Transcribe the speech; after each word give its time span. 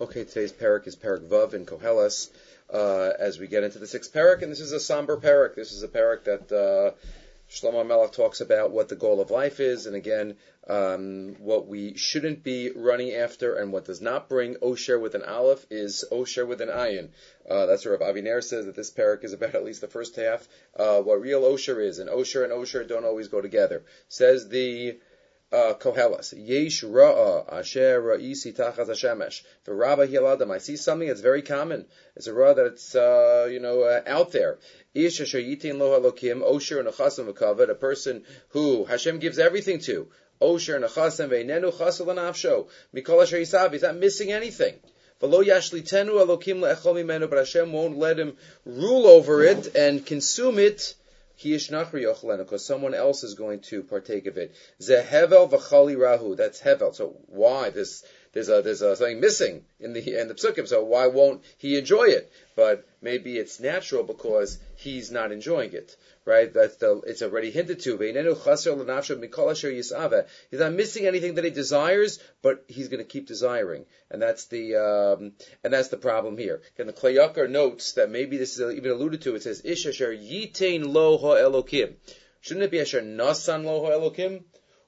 Okay, 0.00 0.24
today's 0.24 0.52
parak 0.52 0.88
is 0.88 0.96
parak 0.96 1.28
Vav 1.28 1.54
in 1.54 1.66
Koheles. 1.66 2.28
Uh, 2.68 3.12
as 3.16 3.38
we 3.38 3.46
get 3.46 3.62
into 3.62 3.78
the 3.78 3.86
sixth 3.86 4.12
parak, 4.12 4.42
and 4.42 4.50
this 4.50 4.58
is 4.58 4.72
a 4.72 4.80
somber 4.80 5.16
parak. 5.16 5.54
This 5.54 5.70
is 5.70 5.84
a 5.84 5.88
parak 5.88 6.24
that 6.24 6.50
uh, 6.50 6.90
Shlomo 7.48 7.86
Melech 7.86 8.10
talks 8.10 8.40
about 8.40 8.72
what 8.72 8.88
the 8.88 8.96
goal 8.96 9.20
of 9.20 9.30
life 9.30 9.60
is, 9.60 9.86
and 9.86 9.94
again, 9.94 10.36
um, 10.66 11.36
what 11.38 11.68
we 11.68 11.96
shouldn't 11.96 12.42
be 12.42 12.72
running 12.74 13.12
after, 13.12 13.54
and 13.54 13.72
what 13.72 13.84
does 13.84 14.00
not 14.00 14.28
bring 14.28 14.56
Osher 14.56 15.00
with 15.00 15.14
an 15.14 15.22
Aleph 15.22 15.64
is 15.70 16.04
Osher 16.10 16.44
with 16.44 16.60
an 16.60 16.70
Ayin. 16.70 17.10
Uh, 17.48 17.66
that's 17.66 17.86
where 17.86 17.96
Aviner 17.96 18.42
says 18.42 18.66
that 18.66 18.74
this 18.74 18.90
parak 18.90 19.22
is 19.22 19.32
about 19.32 19.54
at 19.54 19.64
least 19.64 19.80
the 19.80 19.86
first 19.86 20.16
half. 20.16 20.48
Uh, 20.76 21.02
what 21.02 21.20
real 21.20 21.42
Osher 21.42 21.80
is, 21.80 22.00
and 22.00 22.10
Osher 22.10 22.42
and 22.42 22.52
Osher 22.52 22.88
don't 22.88 23.04
always 23.04 23.28
go 23.28 23.40
together. 23.40 23.84
Says 24.08 24.48
the 24.48 24.98
uh, 25.54 25.74
Koheles. 25.74 26.34
Yesh 26.36 26.82
ra'a 26.82 27.60
asher 27.60 28.02
ra'isi 28.02 28.54
tachas 28.54 28.88
hashemesh. 28.88 29.42
For 29.62 29.74
Rabba 29.74 30.08
hiladam, 30.08 30.50
I 30.50 30.58
see 30.58 30.76
something 30.76 31.06
that's 31.06 31.20
very 31.20 31.42
common. 31.42 31.86
It's 32.16 32.26
a 32.26 32.32
ra'a 32.32 32.56
that's 32.56 32.94
uh, 32.94 33.48
you 33.50 33.60
know 33.60 33.82
uh, 33.82 34.02
out 34.06 34.32
there. 34.32 34.58
Ish 34.94 35.20
asher 35.20 35.38
yitin 35.38 35.78
lo 35.78 36.00
halokim 36.00 36.42
osher 36.42 36.84
nechasim 36.84 37.32
v'kavod. 37.32 37.70
A 37.70 37.74
person 37.74 38.24
who 38.48 38.84
Hashem 38.84 39.18
gives 39.20 39.38
everything 39.38 39.78
to. 39.80 40.08
Osher 40.42 40.82
nechasim 40.82 41.28
ve'nenu 41.28 41.72
chasel 41.72 42.06
anafsho. 42.06 42.68
Mikol 42.94 43.22
asher 43.22 43.38
yisav. 43.38 43.72
He's 43.72 43.82
not 43.82 43.96
missing 43.96 44.32
anything. 44.32 44.74
V'lo 45.22 45.44
yashlitenu 45.44 46.10
alokim 46.26 46.58
le'echol 46.60 46.96
mimenu. 46.96 47.30
But 47.30 47.38
Hashem 47.38 47.72
won't 47.72 47.96
let 47.96 48.18
him 48.18 48.36
rule 48.66 49.06
over 49.06 49.44
it 49.44 49.76
and 49.76 50.04
consume 50.04 50.58
it 50.58 50.94
because 51.36 52.64
someone 52.64 52.94
else 52.94 53.24
is 53.24 53.34
going 53.34 53.60
to 53.60 53.82
partake 53.82 54.26
of 54.26 54.36
it. 54.36 54.54
Zehevel 54.80 55.50
v'chali 55.50 55.98
rahu. 56.00 56.34
That's 56.36 56.60
hevel. 56.60 56.94
So 56.94 57.16
why 57.26 57.70
this? 57.70 58.04
There's 58.34 58.48
a 58.48 58.62
there's 58.62 58.82
a, 58.82 58.96
something 58.96 59.20
missing 59.20 59.64
in 59.78 59.92
the 59.92 60.20
in 60.20 60.26
the 60.26 60.34
psukim. 60.34 60.66
So 60.66 60.82
why 60.82 61.06
won't 61.06 61.44
he 61.56 61.78
enjoy 61.78 62.06
it? 62.06 62.32
But 62.56 62.84
maybe 63.00 63.38
it's 63.38 63.60
natural 63.60 64.02
because 64.02 64.58
he's 64.74 65.12
not 65.12 65.30
enjoying 65.30 65.72
it, 65.72 65.96
right? 66.24 66.52
That's 66.52 66.74
the 66.76 67.00
it's 67.06 67.22
already 67.22 67.52
hinted 67.52 67.78
to. 67.80 67.96
He's 70.50 70.60
not 70.60 70.72
missing 70.72 71.06
anything 71.06 71.34
that 71.34 71.44
he 71.44 71.50
desires, 71.50 72.18
but 72.42 72.64
he's 72.66 72.88
going 72.88 73.04
to 73.04 73.08
keep 73.08 73.28
desiring, 73.28 73.86
and 74.10 74.20
that's 74.20 74.46
the 74.46 74.76
um, 74.76 75.32
and 75.62 75.72
that's 75.72 75.88
the 75.88 75.96
problem 75.96 76.36
here. 76.36 76.60
And 76.76 76.88
the 76.88 76.92
Kli 76.92 77.14
Yakar 77.14 77.48
notes 77.48 77.92
that 77.92 78.10
maybe 78.10 78.36
this 78.36 78.58
is 78.58 78.74
even 78.74 78.90
alluded 78.90 79.22
to. 79.22 79.36
It 79.36 79.44
says 79.44 79.62
Ish 79.64 79.86
asher 79.86 80.12
yitain 80.12 80.92
lo 80.92 81.18
ha 81.18 81.34
elokim. 81.36 81.94
Shouldn't 82.40 82.64
it 82.64 82.72
be 82.72 82.80
asher 82.80 83.00
nasan 83.00 83.64
lo 83.64 83.84
ha 83.84 83.90
elokim? 83.90 84.42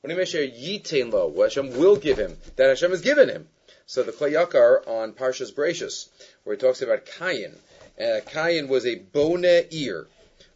Yitain 0.09 1.13
lo? 1.13 1.33
Hashem 1.43 1.77
will 1.79 1.97
give 1.97 2.19
him 2.19 2.37
that 2.57 2.69
Hashem 2.69 2.91
has 2.91 3.01
given 3.01 3.29
him. 3.29 3.49
So 3.87 4.03
the 4.03 4.13
Kli 4.13 4.33
Yakar 4.33 4.87
on 4.89 5.13
Parshas 5.13 5.53
Bereshis, 5.53 6.09
where 6.45 6.57
he 6.57 6.61
talks 6.61 6.83
about 6.83 7.07
Kayin. 7.07 7.55
Uh, 7.99 8.21
Kayin 8.27 8.69
was 8.69 8.85
a 8.85 8.97
bone 8.97 9.45
ear. 9.45 10.07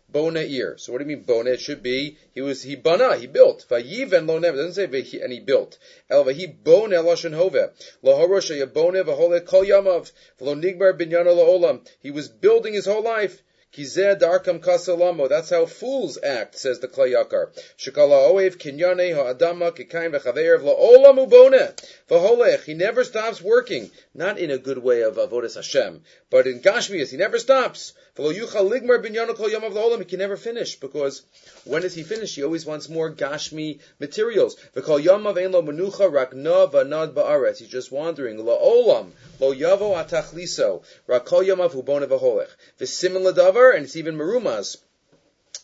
Bone 0.08 0.36
ear. 0.36 0.76
So 0.78 0.92
what 0.92 0.98
do 0.98 1.08
you 1.08 1.16
mean 1.16 1.24
bone? 1.24 1.46
It 1.46 1.60
should 1.60 1.82
be 1.82 2.16
he 2.32 2.40
was 2.40 2.62
he 2.64 2.74
bana 2.74 3.16
he 3.16 3.28
built. 3.28 3.66
Lo 3.70 3.78
never 3.78 4.56
doesn't 4.56 4.74
say 4.74 5.20
and 5.22 5.32
he 5.32 5.38
built. 5.38 5.78
El 6.10 6.24
vahi 6.24 6.52
bone 6.64 6.90
loshen 6.90 7.32
hove. 7.32 7.70
Lo 8.02 8.18
harosha 8.18 8.60
yabone 8.60 9.04
v'hole 9.04 9.46
kol 9.46 9.64
yamav. 9.64 10.10
V'lo 10.40 10.60
binyana. 10.98 11.86
He 12.00 12.10
was 12.10 12.28
building 12.28 12.74
his 12.74 12.86
whole 12.86 13.02
life. 13.02 13.42
Kizeh 13.72 14.18
darkam 14.18 14.58
kasalamo. 14.58 15.28
That's 15.28 15.50
how 15.50 15.64
fools 15.64 16.18
act, 16.24 16.58
says 16.58 16.80
the 16.80 16.88
Kli 16.88 17.14
Yakar. 17.14 17.50
Shekala 17.78 18.32
oev 18.32 18.56
kinyane 18.56 19.14
ha'adama 19.14 19.70
kikaim 19.70 20.10
v'chaveir 20.12 20.58
v'la'olam 20.58 21.24
ubone. 21.24 21.72
V'holech. 22.08 22.64
He 22.64 22.74
never 22.74 23.04
stops 23.04 23.40
working. 23.40 23.88
Not 24.12 24.38
in 24.38 24.50
a 24.50 24.58
good 24.58 24.78
way 24.78 25.02
of 25.02 25.14
avodas 25.18 25.54
Hashem, 25.54 26.02
but 26.30 26.48
in 26.48 26.58
Gashmias. 26.58 27.12
He 27.12 27.16
never 27.16 27.38
stops. 27.38 27.92
V'lo 28.16 28.34
yuchal 28.34 28.68
ligmar 28.68 28.98
binyana 29.04 29.36
kol 29.36 29.48
la'olam. 29.48 30.00
He 30.00 30.04
can 30.04 30.18
never 30.18 30.36
finish 30.36 30.74
because 30.74 31.22
when 31.64 31.84
is 31.84 31.94
he 31.94 32.02
finished? 32.02 32.34
He 32.34 32.42
always 32.42 32.66
wants 32.66 32.88
more 32.88 33.12
Gashmi 33.12 33.78
materials. 34.00 34.56
V'kol 34.74 35.00
yamav 35.00 35.36
ein 35.36 35.52
lo 35.52 35.62
menucha 35.62 36.12
rak 36.12 36.34
na 36.34 36.66
v'nad 36.66 37.14
ba'aretz. 37.14 37.58
He's 37.58 37.68
just 37.68 37.92
wandering. 37.92 38.36
La'olam. 38.38 39.10
Lo 39.38 39.54
yavo 39.54 39.94
atachliso. 39.94 40.82
Rak 41.06 41.24
kol 41.24 41.44
yamav 41.44 41.70
ubone 41.70 42.08
v'holech. 42.08 42.48
V'simin 42.80 43.32
ladavar 43.32 43.59
and 43.68 43.84
it's 43.84 43.96
even 43.96 44.16
Marumas, 44.16 44.76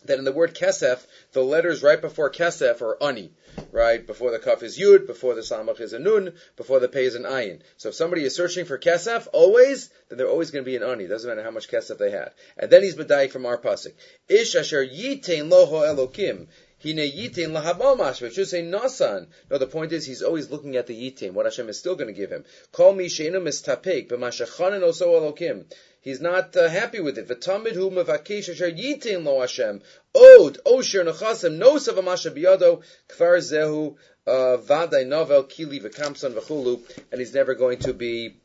that 0.05 0.19
in 0.19 0.25
the 0.25 0.31
word 0.31 0.55
kesef, 0.55 1.05
the 1.33 1.43
letters 1.43 1.83
right 1.83 1.99
before 1.99 2.29
kesef 2.29 2.81
are 2.81 3.01
ani, 3.01 3.31
right? 3.71 4.05
Before 4.05 4.31
the 4.31 4.39
kaf 4.39 4.63
is 4.63 4.77
yud, 4.77 5.07
before 5.07 5.35
the 5.35 5.41
samach 5.41 5.79
is 5.79 5.93
a 5.93 5.99
nun, 5.99 6.33
before 6.55 6.79
the 6.79 6.87
pei 6.87 7.05
is 7.05 7.15
an 7.15 7.23
ayin. 7.23 7.61
So 7.77 7.89
if 7.89 7.95
somebody 7.95 8.23
is 8.23 8.35
searching 8.35 8.65
for 8.65 8.77
kesef, 8.77 9.27
always, 9.33 9.89
then 10.09 10.17
they're 10.17 10.29
always 10.29 10.51
going 10.51 10.63
to 10.63 10.69
be 10.69 10.75
an 10.75 10.83
ani. 10.83 11.07
Doesn't 11.07 11.29
matter 11.29 11.43
how 11.43 11.51
much 11.51 11.67
kesef 11.67 11.97
they 11.97 12.11
had. 12.11 12.29
And 12.57 12.71
then 12.71 12.83
he's 12.83 12.95
medayik 12.95 13.31
from 13.31 13.45
our 13.45 13.57
pasuk. 13.57 13.93
Ish 14.29 14.55
asher 14.55 14.85
yitain 14.85 15.49
loho 15.49 15.83
elokim. 15.83 16.47
Hine 16.83 17.09
yitin 17.09 17.53
lahabamash. 17.53 18.21
It 18.21 18.33
should 18.33 18.47
say 18.47 18.61
nasan. 18.61 19.27
No, 19.49 19.57
the 19.57 19.65
point 19.65 19.91
is 19.91 20.05
he's 20.05 20.21
always 20.21 20.51
looking 20.51 20.75
at 20.75 20.85
the 20.85 20.93
yitin. 20.93 21.31
What 21.31 21.47
Hashem 21.47 21.69
is 21.69 21.79
still 21.79 21.95
going 21.95 22.07
to 22.07 22.13
give 22.13 22.31
him. 22.31 22.45
Call 22.71 22.93
me 22.93 23.07
sheinu 23.07 23.41
mistapek 23.41 24.07
b'mashachanen 24.07 24.81
oso 24.81 25.07
elokim. 25.07 25.65
He's 26.01 26.21
not 26.21 26.55
uh, 26.55 26.69
happy 26.69 26.99
with 26.99 27.17
it. 27.17 27.27
V'tamid 27.27 27.73
hu 27.73 27.89
mevakesh 27.89 28.49
asher 28.49 28.71
yitin 28.71 29.23
lo 29.23 29.41
Hashem. 29.41 29.81
Od 30.13 30.59
osher 30.65 31.03
nechasim 31.03 31.57
nosav 31.57 31.97
amasha 31.97 32.29
biyado 32.29 32.83
kfar 33.09 33.39
zehu 33.39 33.95
uh, 34.27 34.57
vaday 34.57 35.07
novel 35.07 35.45
kili 35.45 35.81
v'kamson 35.81 36.33
v'chulu. 36.33 36.79
And 37.11 37.19
he's 37.19 37.33
never 37.33 37.55
going 37.55 37.79
to 37.79 37.93
be 37.93 38.35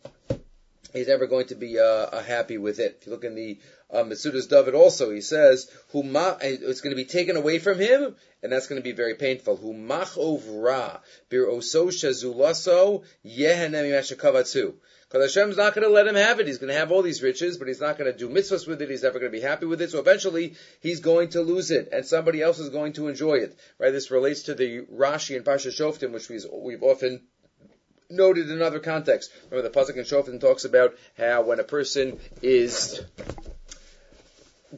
he's 0.93 1.09
never 1.09 1.27
going 1.27 1.47
to 1.47 1.55
be 1.55 1.79
uh, 1.79 1.83
uh, 1.83 2.23
happy 2.23 2.59
with 2.59 2.79
it. 2.79 2.99
If 3.01 3.07
you 3.07 3.13
look 3.13 3.25
in 3.25 3.35
the 3.35 3.59
uh, 3.91 4.05
Metzudas 4.05 4.49
David 4.49 4.75
also, 4.75 5.11
he 5.11 5.21
says, 5.21 5.71
Huma, 5.93 6.39
it's 6.43 6.81
going 6.81 6.95
to 6.95 7.03
be 7.03 7.05
taken 7.05 7.37
away 7.37 7.59
from 7.59 7.79
him, 7.79 8.17
and 8.43 8.53
that's 8.53 8.67
going 8.67 8.81
to 8.81 8.85
be 8.85 8.93
very 8.93 9.15
painful. 9.15 9.59
Humach 9.59 10.17
ovra, 10.17 11.01
bir 11.29 11.47
oso 11.47 11.89
shazulaso, 11.89 13.05
yehenem 13.25 14.75
because 15.13 15.35
Hashem's 15.35 15.59
not 15.59 15.75
going 15.75 15.87
to 15.87 15.93
let 15.93 16.07
him 16.07 16.15
have 16.15 16.41
it. 16.41 16.47
He's 16.47 16.57
going 16.57 16.73
to 16.73 16.79
have 16.79 16.91
all 16.91 17.03
these 17.03 17.23
riches, 17.23 17.59
but 17.59 17.69
he's 17.69 17.83
not 17.83 17.99
going 17.99 18.11
to 18.11 18.17
do 18.17 18.31
mitzvahs 18.31 18.67
with 18.67 18.81
it. 18.81 18.89
He's 18.89 19.03
never 19.03 19.19
going 19.19 19.31
to 19.31 19.39
be 19.39 19.43
happy 19.43 19.67
with 19.67 19.83
it. 19.83 19.91
So 19.91 19.99
eventually, 19.99 20.55
he's 20.81 21.01
going 21.01 21.31
to 21.31 21.43
lose 21.43 21.71
it, 21.71 21.91
and 21.93 22.07
somebody 22.07 22.41
else 22.41 22.59
is 22.59 22.71
going 22.71 22.95
to 22.95 23.09
enjoy 23.09 23.35
it. 23.35 23.59
Right? 23.79 23.91
This 23.91 24.11
relates 24.11 24.45
to 24.45 24.55
the 24.55 24.87
Rashi 24.87 25.37
and 25.37 25.45
Pasha 25.45 25.69
Shoftim, 25.69 26.13
which 26.13 26.31
we've 26.31 26.83
often 26.83 27.27
noted 28.13 28.51
in 28.51 28.63
other 28.63 28.79
contexts. 28.79 29.33
Remember 29.51 29.69
the 29.69 29.75
pasuk 29.75 29.97
in 29.97 30.05
Shoftim 30.05 30.41
talks 30.41 30.65
about 30.65 30.97
how 31.19 31.43
when 31.43 31.61
a 31.61 31.65
person 31.65 32.21
is 32.43 33.01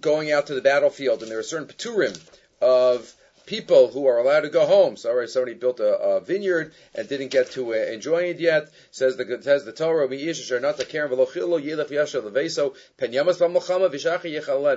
going 0.00 0.33
out 0.33 0.47
to 0.47 0.55
the 0.55 0.62
battlefield 0.62 1.22
and 1.22 1.31
there 1.31 1.39
are 1.39 1.43
certain 1.43 1.69
paturim 1.69 2.19
of 2.61 3.15
people 3.47 3.89
who 3.89 4.06
are 4.06 4.19
allowed 4.19 4.41
to 4.41 4.49
go 4.49 4.67
home. 4.67 4.97
So, 4.97 5.11
already 5.11 5.28
somebody 5.28 5.55
built 5.55 5.81
a, 5.81 5.99
a 5.99 6.21
vineyard 6.21 6.73
and 6.94 7.09
didn't 7.09 7.28
get 7.28 7.50
to 7.53 7.75
uh, 7.75 7.77
enjoy 7.77 8.25
it 8.25 8.41
yet. 8.41 8.71
Says 8.91 9.17
the 9.17 9.39
says 9.43 9.65
the 9.65 9.73
Torah, 9.73 10.09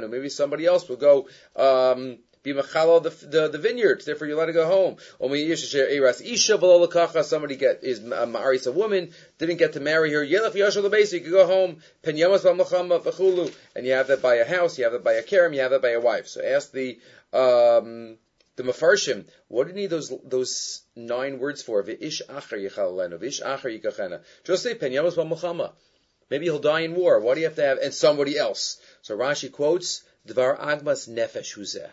Maybe 0.09 0.29
somebody 0.29 0.66
else 0.66 0.90
will 0.90 0.97
go. 0.97 1.28
Um, 1.56 2.19
be 2.53 2.62
machalo 2.62 3.03
the, 3.03 3.09
the, 3.25 3.47
the 3.50 3.58
vineyards, 3.58 4.06
therefore 4.06 4.28
you're 4.28 4.38
allowed 4.38 4.47
to 4.47 4.53
go 4.53 4.66
home. 4.66 4.97
Somebody 7.24 7.56
get 7.56 7.84
is 7.84 8.02
maris 8.02 8.66
a 8.66 8.72
woman, 8.72 9.12
didn't 9.38 9.58
get 9.58 9.74
to 9.74 9.80
marry 9.80 10.12
her, 10.13 10.24
you 10.24 10.40
could 10.40 11.31
go 11.31 11.46
home, 11.46 11.81
and 12.03 12.18
you 12.18 12.30
have 12.30 14.08
that 14.08 14.22
by 14.22 14.35
a 14.35 14.47
house, 14.47 14.78
you 14.78 14.84
have 14.84 14.94
that 14.94 15.03
by 15.03 15.13
a 15.13 15.24
kerem, 15.24 15.53
you 15.53 15.62
have 15.62 15.72
that 15.72 15.81
by 15.81 15.91
a 15.91 16.00
wife. 16.00 16.28
So 16.28 16.44
ask 16.44 16.72
the 16.72 17.00
um, 17.34 18.18
the 18.56 18.64
mafarshim, 18.64 19.25
what 19.47 19.66
do 19.66 19.69
you 19.69 19.75
need 19.75 19.90
those 19.90 20.14
those 20.24 20.81
nine 20.96 21.40
words 21.40 21.62
for? 21.62 21.84
Just 21.84 22.24
say 24.64 24.75
pen 24.75 24.94
Maybe 26.29 26.46
he'll 26.46 26.59
die 26.59 26.82
in 26.82 26.96
war. 26.96 27.20
Why 27.20 27.35
do 27.35 27.40
you 27.40 27.46
have 27.46 27.55
to 27.55 27.64
have? 27.64 27.78
And 27.78 27.93
somebody 27.93 28.38
else. 28.38 28.79
So 29.02 29.17
Rashi 29.17 29.52
quotes, 29.52 30.03
Dvar 30.28 30.59
agmas 30.59 31.08
nefesh 31.08 31.58
huzeh. 31.58 31.90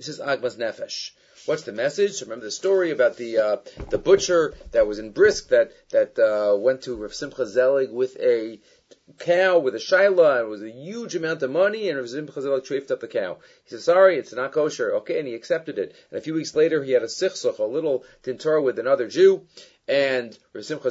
This 0.00 0.08
is 0.08 0.18
Agmas 0.18 0.56
Nefesh. 0.56 1.10
What's 1.44 1.64
the 1.64 1.72
message? 1.72 2.22
Remember 2.22 2.46
the 2.46 2.50
story 2.50 2.90
about 2.90 3.18
the 3.18 3.36
uh, 3.36 3.56
the 3.90 3.98
butcher 3.98 4.54
that 4.72 4.86
was 4.86 4.98
in 4.98 5.10
Brisk 5.10 5.48
that 5.48 5.72
that 5.90 6.18
uh, 6.18 6.56
went 6.56 6.84
to 6.84 6.96
Rav 6.96 7.12
Simcha 7.12 7.46
Zelig 7.46 7.90
with 7.92 8.16
a 8.18 8.60
cow 9.18 9.58
with 9.58 9.74
a 9.74 9.78
shaila 9.78 10.38
and 10.38 10.46
it 10.46 10.48
was 10.48 10.62
a 10.62 10.70
huge 10.70 11.14
amount 11.16 11.42
of 11.42 11.50
money 11.50 11.90
and 11.90 11.98
Rav 11.98 12.08
Simcha 12.08 12.40
Zelig 12.40 12.64
trafed 12.64 12.90
up 12.90 13.00
the 13.00 13.08
cow. 13.08 13.40
He 13.64 13.72
said, 13.72 13.80
"Sorry, 13.80 14.16
it's 14.16 14.32
not 14.32 14.52
kosher." 14.52 14.94
Okay, 15.00 15.18
and 15.18 15.28
he 15.28 15.34
accepted 15.34 15.78
it. 15.78 15.94
And 16.10 16.18
a 16.18 16.22
few 16.22 16.32
weeks 16.32 16.54
later, 16.54 16.82
he 16.82 16.92
had 16.92 17.02
a 17.02 17.06
sichsuch, 17.06 17.58
a 17.58 17.64
little 17.64 18.06
tintor 18.22 18.62
with 18.64 18.78
another 18.78 19.06
Jew, 19.06 19.46
and 19.90 20.38
Rav 20.52 20.64
Simcha 20.64 20.88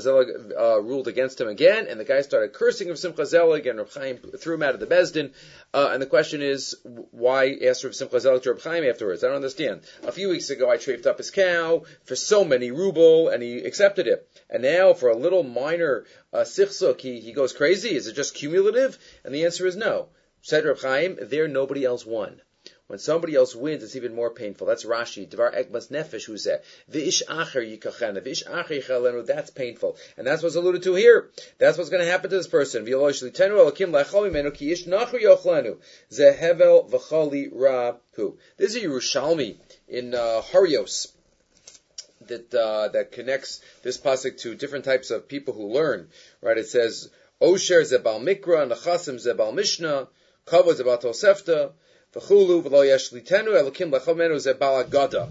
uh, 0.59 0.77
ruled 0.81 1.07
against 1.07 1.39
him 1.39 1.47
again, 1.47 1.87
and 1.87 1.97
the 1.97 2.03
guy 2.03 2.19
started 2.19 2.51
cursing 2.51 2.89
Rav 2.89 2.99
Simcha 2.99 3.21
and 3.21 3.89
Chaim 3.95 4.17
threw 4.17 4.55
him 4.55 4.63
out 4.63 4.73
of 4.73 4.81
the 4.81 4.87
Bezdin. 4.87 5.31
Uh, 5.73 5.91
and 5.93 6.01
the 6.01 6.05
question 6.05 6.41
is, 6.41 6.75
why 6.83 7.57
ask 7.65 7.85
Rav 7.85 7.95
Simcha 7.95 8.19
to 8.19 8.51
Rav 8.51 8.61
Chaim 8.61 8.83
afterwards? 8.83 9.23
I 9.23 9.27
don't 9.27 9.37
understand. 9.37 9.83
A 10.03 10.11
few 10.11 10.27
weeks 10.27 10.49
ago, 10.49 10.69
I 10.69 10.75
traded 10.75 11.07
up 11.07 11.17
his 11.17 11.31
cow 11.31 11.83
for 12.03 12.17
so 12.17 12.43
many 12.43 12.71
ruble, 12.71 13.29
and 13.29 13.41
he 13.41 13.59
accepted 13.59 14.05
it. 14.05 14.29
And 14.49 14.63
now, 14.63 14.91
for 14.91 15.07
a 15.07 15.15
little 15.15 15.43
minor 15.43 16.03
uh, 16.33 16.39
sichsuk, 16.39 16.99
he, 16.99 17.21
he 17.21 17.31
goes 17.31 17.53
crazy. 17.53 17.95
Is 17.95 18.07
it 18.07 18.17
just 18.17 18.35
cumulative? 18.35 18.99
And 19.23 19.33
the 19.33 19.45
answer 19.45 19.65
is 19.65 19.77
no. 19.77 20.09
Said 20.41 20.65
Rav 20.65 20.81
Chaim, 20.81 21.17
there 21.21 21.47
nobody 21.47 21.85
else 21.85 22.05
won. 22.05 22.41
When 22.89 22.97
somebody 22.97 23.35
else 23.35 23.55
wins, 23.55 23.83
it's 23.83 23.95
even 23.95 24.15
more 24.15 24.31
painful. 24.31 24.65
That's 24.65 24.83
Rashi, 24.83 25.29
Dvar 25.29 25.55
Ekmas 25.55 25.91
Nefesh, 25.91 26.25
who 26.25 26.39
said, 26.39 26.63
V'ish 26.91 27.21
acher 27.27 27.61
yikachena, 27.61 28.19
v'ish 28.19 28.43
acher 28.47 28.81
yichalenu, 28.81 29.23
that's 29.23 29.51
painful. 29.51 29.95
And 30.17 30.25
that's 30.25 30.41
what's 30.41 30.55
alluded 30.55 30.81
to 30.81 30.95
here. 30.95 31.29
That's 31.59 31.77
what's 31.77 31.91
going 31.91 32.03
to 32.03 32.09
happen 32.09 32.31
to 32.31 32.35
this 32.35 32.47
person. 32.47 32.87
V'yolosh 32.87 33.21
litenu 33.21 33.71
elakim 33.71 33.91
lechol 33.91 34.27
imenu, 34.31 34.51
ki 34.51 34.71
ish 34.71 34.85
nacher 34.85 35.21
yochlenu, 35.21 35.77
zehevel 36.11 36.89
v'choli 36.89 37.49
ra 37.53 37.97
hu. 38.15 38.39
This 38.57 38.73
is 38.73 38.81
Yerushalmi 38.81 39.57
in 39.87 40.15
uh, 40.15 40.41
Horayos 40.51 41.11
that 42.21 42.51
uh, 42.55 42.87
that 42.87 43.11
connects 43.11 43.61
this 43.83 43.99
pasuk 43.99 44.39
to 44.39 44.55
different 44.55 44.85
types 44.85 45.11
of 45.11 45.27
people 45.27 45.53
who 45.53 45.71
learn. 45.71 46.09
Right? 46.41 46.57
It 46.57 46.67
says 46.67 47.11
Osher 47.39 47.81
zebal 47.81 48.19
mikra, 48.19 48.67
Nachasim 48.67 49.23
zebal 49.23 49.53
mishnah, 49.53 50.07
Kavod 50.47 50.81
zebal 50.81 50.99
tosefta, 50.99 51.73
V'chulu 52.11 52.63
v'lo 52.63 52.83
elokim 52.83 53.91
lechomenu 53.91 54.39
ze 54.39 54.53
balagada. 54.55 55.29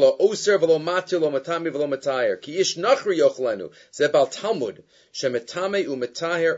Lo 0.00 0.16
oser 0.18 0.58
v'lo 0.58 0.82
matir 0.82 1.20
lo 1.20 1.30
matami 1.30 1.70
v'lo. 1.70 2.40
Ki 2.42 2.58
ish 2.58 2.76
nachri 2.76 3.18
yochlenu 3.18 3.70
ze 3.92 4.08
bal 4.08 4.26
talmud. 4.26 4.82
Shemetame 5.12 5.86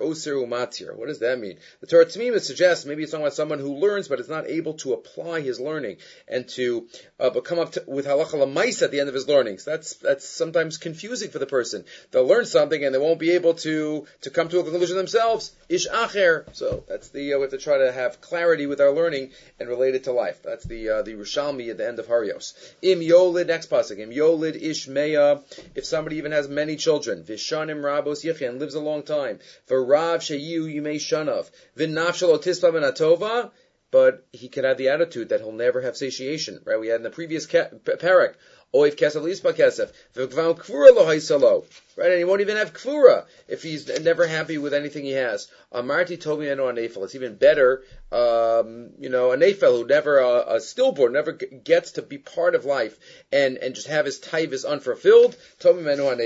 oser 0.00 0.34
umatir. 0.34 0.94
What 0.94 1.08
does 1.08 1.18
that 1.20 1.38
mean? 1.38 1.58
The 1.80 1.86
Torah 1.86 2.06
Tamima 2.06 2.40
suggests 2.40 2.84
maybe 2.84 3.02
it's 3.02 3.12
talking 3.12 3.24
about 3.24 3.34
someone 3.34 3.58
who 3.58 3.76
learns 3.76 4.08
but 4.08 4.20
is 4.20 4.28
not 4.28 4.46
able 4.46 4.74
to 4.74 4.92
apply 4.92 5.40
his 5.40 5.58
learning 5.58 5.98
and 6.28 6.46
to 6.50 6.86
uh, 7.18 7.30
come 7.40 7.58
up 7.58 7.72
to, 7.72 7.84
with 7.86 8.06
halacha 8.06 8.34
lamais 8.34 8.82
at 8.82 8.90
the 8.90 9.00
end 9.00 9.08
of 9.08 9.14
his 9.14 9.26
learning. 9.26 9.58
So 9.58 9.70
that's 9.70 9.94
that's 9.94 10.26
sometimes 10.26 10.78
confusing 10.78 11.30
for 11.30 11.38
the 11.38 11.46
person. 11.46 11.84
They'll 12.10 12.26
learn 12.26 12.44
something 12.46 12.84
and 12.84 12.94
they 12.94 12.98
won't 12.98 13.18
be 13.18 13.32
able 13.32 13.54
to 13.54 14.06
to 14.22 14.30
come 14.30 14.48
to 14.48 14.60
a 14.60 14.64
conclusion 14.64 14.96
themselves. 14.96 15.52
Ish 15.68 15.88
acher. 15.88 16.44
So 16.54 16.84
that's 16.88 17.08
the 17.08 17.34
uh, 17.34 17.36
we 17.36 17.42
have 17.42 17.50
to 17.52 17.58
try 17.58 17.78
to 17.78 17.92
have 17.92 18.20
clarity 18.20 18.66
with 18.66 18.80
our 18.80 18.92
learning 18.92 19.30
and 19.58 19.68
relate 19.68 19.94
it 19.94 20.04
to 20.04 20.12
life. 20.12 20.42
That's 20.42 20.64
the 20.64 20.88
uh, 20.88 21.02
the 21.02 21.14
Rishalmi 21.14 21.70
at 21.70 21.78
the 21.78 21.86
end 21.86 21.98
of 21.98 22.06
Horayos. 22.06 22.54
Im 22.82 23.00
yolid 23.00 23.46
next 23.46 23.70
pasuk. 23.70 23.98
Im 23.98 24.10
yolid 24.10 24.60
ishmeya. 24.60 25.42
If 25.74 25.84
somebody 25.84 26.16
even 26.16 26.32
has 26.32 26.48
many 26.48 26.76
children, 26.76 27.22
vishanim 27.22 27.82
rabos 27.82 28.24
yichen 28.24 28.58
lives 28.58 28.74
a 28.74 28.80
long 28.80 29.02
time. 29.02 29.38
V'rav 29.68 30.18
sheyu 30.18 30.62
yimei 30.64 30.96
shanav. 30.96 31.50
V'nafshal 31.76 32.38
otispa 32.38 32.72
atova. 32.72 33.50
But 33.90 34.24
he 34.32 34.48
can 34.48 34.64
have 34.64 34.78
the 34.78 34.88
attitude 34.88 35.28
that 35.28 35.40
he'll 35.40 35.52
never 35.52 35.82
have 35.82 35.98
satiation, 35.98 36.62
right? 36.64 36.80
We 36.80 36.88
had 36.88 36.96
in 36.96 37.02
the 37.02 37.10
previous 37.10 37.46
parak, 37.46 38.36
Oiv 38.74 38.96
kesef 38.96 39.22
lispa 39.22 39.52
kesef. 39.52 39.92
V'gvam 40.14 40.58
kvura 40.58 40.94
lo 40.94 41.04
haisalo. 41.04 41.64
Right? 41.94 42.10
And 42.10 42.18
he 42.18 42.24
won't 42.24 42.40
even 42.40 42.56
have 42.56 42.72
kvura 42.72 43.26
if 43.46 43.62
he's 43.62 43.86
never 44.00 44.26
happy 44.26 44.56
with 44.56 44.72
anything 44.72 45.04
he 45.04 45.12
has. 45.12 45.48
Amarti 45.74 46.18
told 46.18 46.40
me 46.40 46.50
I 46.50 46.54
know 46.54 46.68
a. 46.68 46.74
It's 46.74 47.14
even 47.14 47.34
better, 47.34 47.82
um, 48.10 48.90
you 48.98 49.10
know, 49.10 49.32
a 49.32 49.36
nefel 49.36 49.78
who 49.78 49.86
never, 49.86 50.22
uh, 50.22 50.56
a 50.56 50.60
stillborn, 50.60 51.12
never 51.12 51.32
gets 51.32 51.92
to 51.92 52.02
be 52.02 52.16
part 52.16 52.54
of 52.54 52.64
life 52.64 52.98
and, 53.30 53.58
and 53.58 53.74
just 53.74 53.88
have 53.88 54.06
his 54.06 54.20
taivas 54.20 54.66
unfulfilled. 54.66 55.36
Told 55.58 55.82
me 55.82 55.92
I 55.92 55.96
know 55.96 56.10
a. 56.10 56.16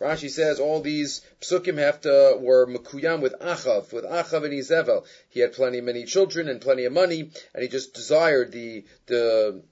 Rashi 0.00 0.28
says 0.28 0.58
all 0.58 0.80
these 0.80 1.20
psukim 1.40 1.78
have 1.78 2.00
to, 2.00 2.36
were 2.40 2.66
mekuyam 2.66 3.20
with 3.20 3.38
Achav, 3.40 3.92
with 3.92 4.04
Achav 4.04 4.44
and 4.44 4.52
Izevel. 4.52 5.04
He 5.30 5.38
had 5.38 5.52
plenty, 5.52 5.78
of 5.78 5.84
many 5.84 6.04
children 6.04 6.48
and 6.48 6.60
plenty 6.60 6.84
of 6.84 6.92
money 6.92 7.30
and 7.54 7.62
he 7.62 7.68
just 7.68 7.94
desired 7.94 8.50
the, 8.50 8.84
the, 9.06 9.62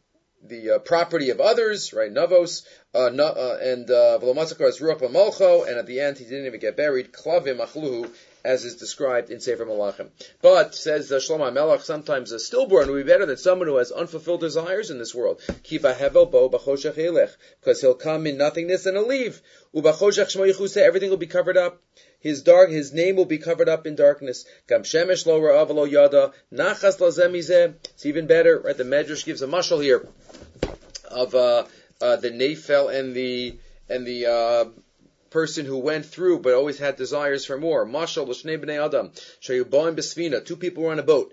the 0.43 0.73
uh, 0.73 0.79
property 0.79 1.31
of 1.31 1.41
others, 1.41 1.93
right? 1.93 2.13
Navos, 2.13 2.67
uh, 2.95 3.11
no, 3.13 3.27
uh, 3.27 3.59
and 3.63 3.87
V'lomatzakar 3.87 4.69
is 4.69 4.81
Ruach 4.81 5.01
Malcho, 5.01 5.69
and 5.69 5.77
at 5.77 5.87
the 5.87 6.01
end 6.01 6.19
he 6.19 6.25
didn't 6.25 6.47
even 6.47 6.61
get 6.61 6.77
buried. 6.77 7.13
Klavim 7.13 7.61
Achluhu, 7.61 8.11
as 8.45 8.65
is 8.65 8.77
described 8.77 9.31
in 9.31 9.41
Sefer 9.41 9.67
Malachim. 9.67 10.09
But 10.41 10.75
says 10.75 11.13
uh, 11.13 11.17
Shlomo 11.17 11.53
Melech, 11.53 11.83
sometimes 11.83 12.33
a 12.33 12.39
stillborn 12.39 12.91
would 12.91 13.05
be 13.05 13.13
better 13.13 13.27
than 13.27 13.37
someone 13.37 13.69
who 13.69 13.77
has 13.77 13.93
unfulfilled 13.93 14.41
desires 14.41 14.91
in 14.91 14.99
this 14.99 15.15
world. 15.15 15.41
Kiva 15.63 15.93
hevel 15.95 16.31
bo 16.31 16.49
because 16.49 17.81
he'll 17.81 17.95
come 17.95 18.27
in 18.27 18.39
nothingness 18.39 18.87
and 18.87 18.97
he'll 18.97 19.07
leave. 19.07 19.43
Everything 19.75 21.11
will 21.11 21.17
be 21.17 21.27
covered 21.27 21.57
up. 21.57 21.83
His 22.21 22.43
dark, 22.43 22.71
his 22.71 22.93
name 22.93 23.17
will 23.17 23.25
be 23.25 23.39
covered 23.39 23.69
up 23.69 23.87
in 23.87 23.97
darkness. 23.97 24.45
Gam 24.69 24.83
lo 24.83 25.41
ra'av 25.41 25.91
yada 25.91 26.33
nachas. 26.53 27.75
It's 27.95 28.07
even 28.07 28.27
better, 28.27 28.59
right? 28.61 28.77
The 28.77 28.85
Medrash 28.85 29.25
gives 29.25 29.43
a 29.43 29.47
mushal 29.47 29.83
here 29.83 30.07
of 31.11 31.35
uh, 31.35 31.65
uh, 32.01 32.17
the 32.17 32.31
nafel 32.31 32.95
and 32.95 33.15
the 33.15 33.59
and 33.89 34.07
the 34.07 34.27
uh, 34.27 34.65
person 35.31 35.65
who 35.65 35.79
went 35.79 36.05
through 36.07 36.41
but 36.41 36.55
always 36.55 36.79
had 36.79 36.97
desires 36.97 37.45
for 37.47 37.57
more. 37.57 37.87
Mashal 37.87 38.29
l'shnei 38.29 38.59
b'nei 38.59 38.85
adam. 38.85 39.13
Two 40.45 40.57
people 40.57 40.83
were 40.85 40.93
on 40.93 40.99
a 40.99 41.03
boat. 41.03 41.33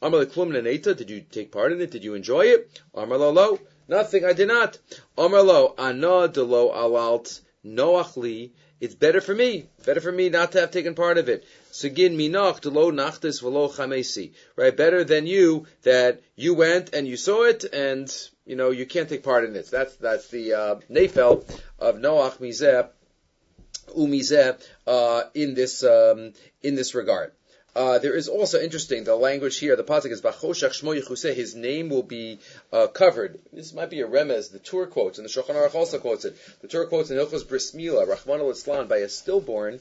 Amar 0.00 0.24
leklum 0.24 0.50
neneta, 0.50 0.96
did 0.96 1.10
you 1.10 1.20
take 1.20 1.50
part 1.50 1.72
in 1.72 1.80
it? 1.80 1.90
Did 1.90 2.04
you 2.04 2.14
enjoy 2.14 2.46
it? 2.46 2.80
Amar 2.94 3.18
lo 3.18 3.58
nothing, 3.88 4.24
I 4.24 4.32
did 4.32 4.48
not. 4.48 4.78
Amar 5.16 5.42
lo, 5.42 5.74
ana 5.76 6.28
de 6.28 6.42
lo 6.42 6.70
alalt 6.70 7.40
noachli, 7.64 8.50
it's 8.80 8.94
better 8.94 9.20
for 9.20 9.34
me, 9.34 9.66
better 9.84 10.00
for 10.00 10.12
me 10.12 10.28
not 10.28 10.52
to 10.52 10.60
have 10.60 10.70
taken 10.70 10.94
part 10.94 11.18
of 11.18 11.28
it. 11.28 11.44
Segin 11.72 12.16
minach 12.16 12.60
de 12.60 12.70
lo 12.70 12.92
nachtis 12.92 13.42
velo 13.42 13.68
chamesi, 13.68 14.32
right? 14.54 14.76
Better 14.76 15.02
than 15.02 15.26
you 15.26 15.66
that 15.82 16.20
you 16.36 16.54
went 16.54 16.94
and 16.94 17.06
you 17.06 17.16
saw 17.16 17.42
it 17.42 17.64
and 17.64 18.12
you 18.46 18.54
know 18.54 18.70
you 18.70 18.86
can't 18.86 19.08
take 19.08 19.24
part 19.24 19.44
in 19.44 19.56
it. 19.56 19.68
That's 19.70 19.96
that's 19.96 20.28
the 20.28 20.54
uh, 20.54 20.74
nefel 20.88 21.44
of 21.78 21.96
Noach 21.96 22.38
mizeh 22.38 22.88
umizeh 23.96 24.64
uh, 24.86 25.22
in 25.34 25.54
this 25.54 25.82
um, 25.82 26.32
in 26.62 26.76
this 26.76 26.94
regard. 26.94 27.32
Uh, 27.78 28.00
there 28.00 28.16
is 28.16 28.26
also 28.26 28.60
interesting 28.60 29.04
the 29.04 29.14
language 29.14 29.56
here. 29.56 29.76
The 29.76 29.84
pasuk 29.84 30.10
is 30.10 30.20
Vachoshach 30.20 30.82
Shmo 30.82 31.00
Yechuseh. 31.00 31.32
His 31.32 31.54
name 31.54 31.90
will 31.90 32.02
be 32.02 32.40
uh, 32.72 32.88
covered. 32.88 33.38
This 33.52 33.72
might 33.72 33.88
be 33.88 34.00
a 34.00 34.08
remez. 34.08 34.50
The 34.50 34.58
Tur 34.58 34.86
quotes 34.86 35.18
and 35.18 35.24
the 35.24 35.30
Shulchan 35.30 35.54
Aruch 35.54 35.76
also 35.76 36.00
quotes 36.00 36.24
it. 36.24 36.36
The 36.60 36.66
Tur 36.66 36.86
quotes 36.86 37.12
in 37.12 37.16
Hilchos 37.16 37.48
Bris 37.48 37.74
Mila, 37.74 38.04
Rahman 38.04 38.40
al 38.40 38.50
Islam, 38.50 38.88
by 38.88 38.96
a 38.96 39.08
stillborn. 39.08 39.78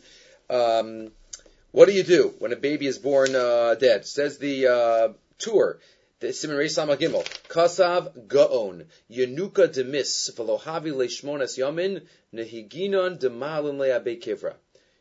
Um, 0.47 1.09
what 1.71 1.87
do 1.87 1.93
you 1.95 2.03
do 2.03 2.35
when 2.37 2.53
a 2.53 2.55
baby 2.55 2.85
is 2.85 2.99
born 2.99 3.35
uh, 3.35 3.73
dead? 3.73 4.05
Says 4.05 4.37
the 4.37 4.67
uh, 4.67 5.07
Tur. 5.39 5.79
The 6.19 6.33
Simon 6.33 6.57
Reis 6.57 6.77
Gimel. 6.77 7.25
Kasav 7.49 8.27
Gaon. 8.27 8.85
Yenuka 9.11 9.73
demis. 9.73 10.29
Velohavi 10.35 10.91
leishmonas 10.93 11.57
yamin. 11.57 12.03
Nehiginon 12.31 13.17
demalin 13.19 13.79
le'abe 13.79 14.21
kivra. 14.21 14.53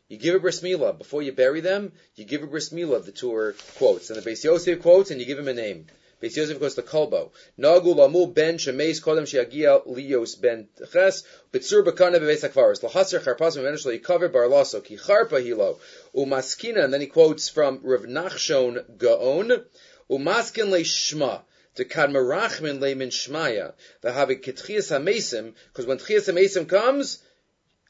You 0.09 0.17
give 0.17 0.35
a 0.35 0.39
bris 0.39 0.61
milah 0.61 0.97
before 0.97 1.21
you 1.21 1.33
bury 1.33 1.59
them. 1.59 1.91
You 2.15 2.23
give 2.23 2.41
a 2.41 2.47
bris 2.47 2.69
milah. 2.69 3.03
The 3.03 3.11
Tur 3.11 3.55
quotes 3.77 4.09
and 4.09 4.21
the 4.21 4.29
Beis 4.29 4.43
Yosef 4.43 4.81
quotes, 4.81 5.11
and 5.11 5.19
you 5.19 5.25
give 5.25 5.37
him 5.37 5.49
a 5.49 5.53
name. 5.53 5.87
Beis 6.23 6.37
Yosef 6.37 6.61
goes 6.61 6.75
to 6.75 6.81
Kolbo. 6.81 7.31
Nagu 7.59 7.93
lamu 7.93 8.25
ben 8.25 8.57
shemeis 8.57 9.01
kodem 9.01 9.25
sheagia 9.25 9.85
lios 9.85 10.39
ben 10.39 10.69
ches 10.93 11.23
b'tzur 11.51 11.83
b'kana 11.83 12.19
bebeis 12.21 12.47
hakvaros 12.47 12.81
lahaser 12.81 13.21
charpas 13.21 13.57
v'menishlo 13.57 13.99
yikaver 13.99 14.31
bar 14.31 14.47
laso 14.47 14.79
ki 14.79 14.95
charpa 14.95 15.43
hilo 15.43 15.77
umaskina. 16.15 16.85
And 16.85 16.93
then 16.93 17.01
he 17.01 17.07
quotes 17.07 17.49
from 17.49 17.81
Rav 17.83 18.03
Nachshon 18.03 18.97
Gaon 18.97 19.65
umaskin 20.09 20.69
le 20.69 20.79
shma 20.79 21.41
to 21.75 21.83
kadmarachmin 21.83 22.79
le 22.79 22.95
shmaya 22.95 23.73
the 24.01 24.13
have 24.13 24.29
ketchias 24.29 24.89
hamesim 24.89 25.53
because 25.67 25.85
when 25.85 25.97
tchias 25.97 26.31
hamesim 26.31 26.67
comes 26.67 27.19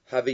With 0.09 0.25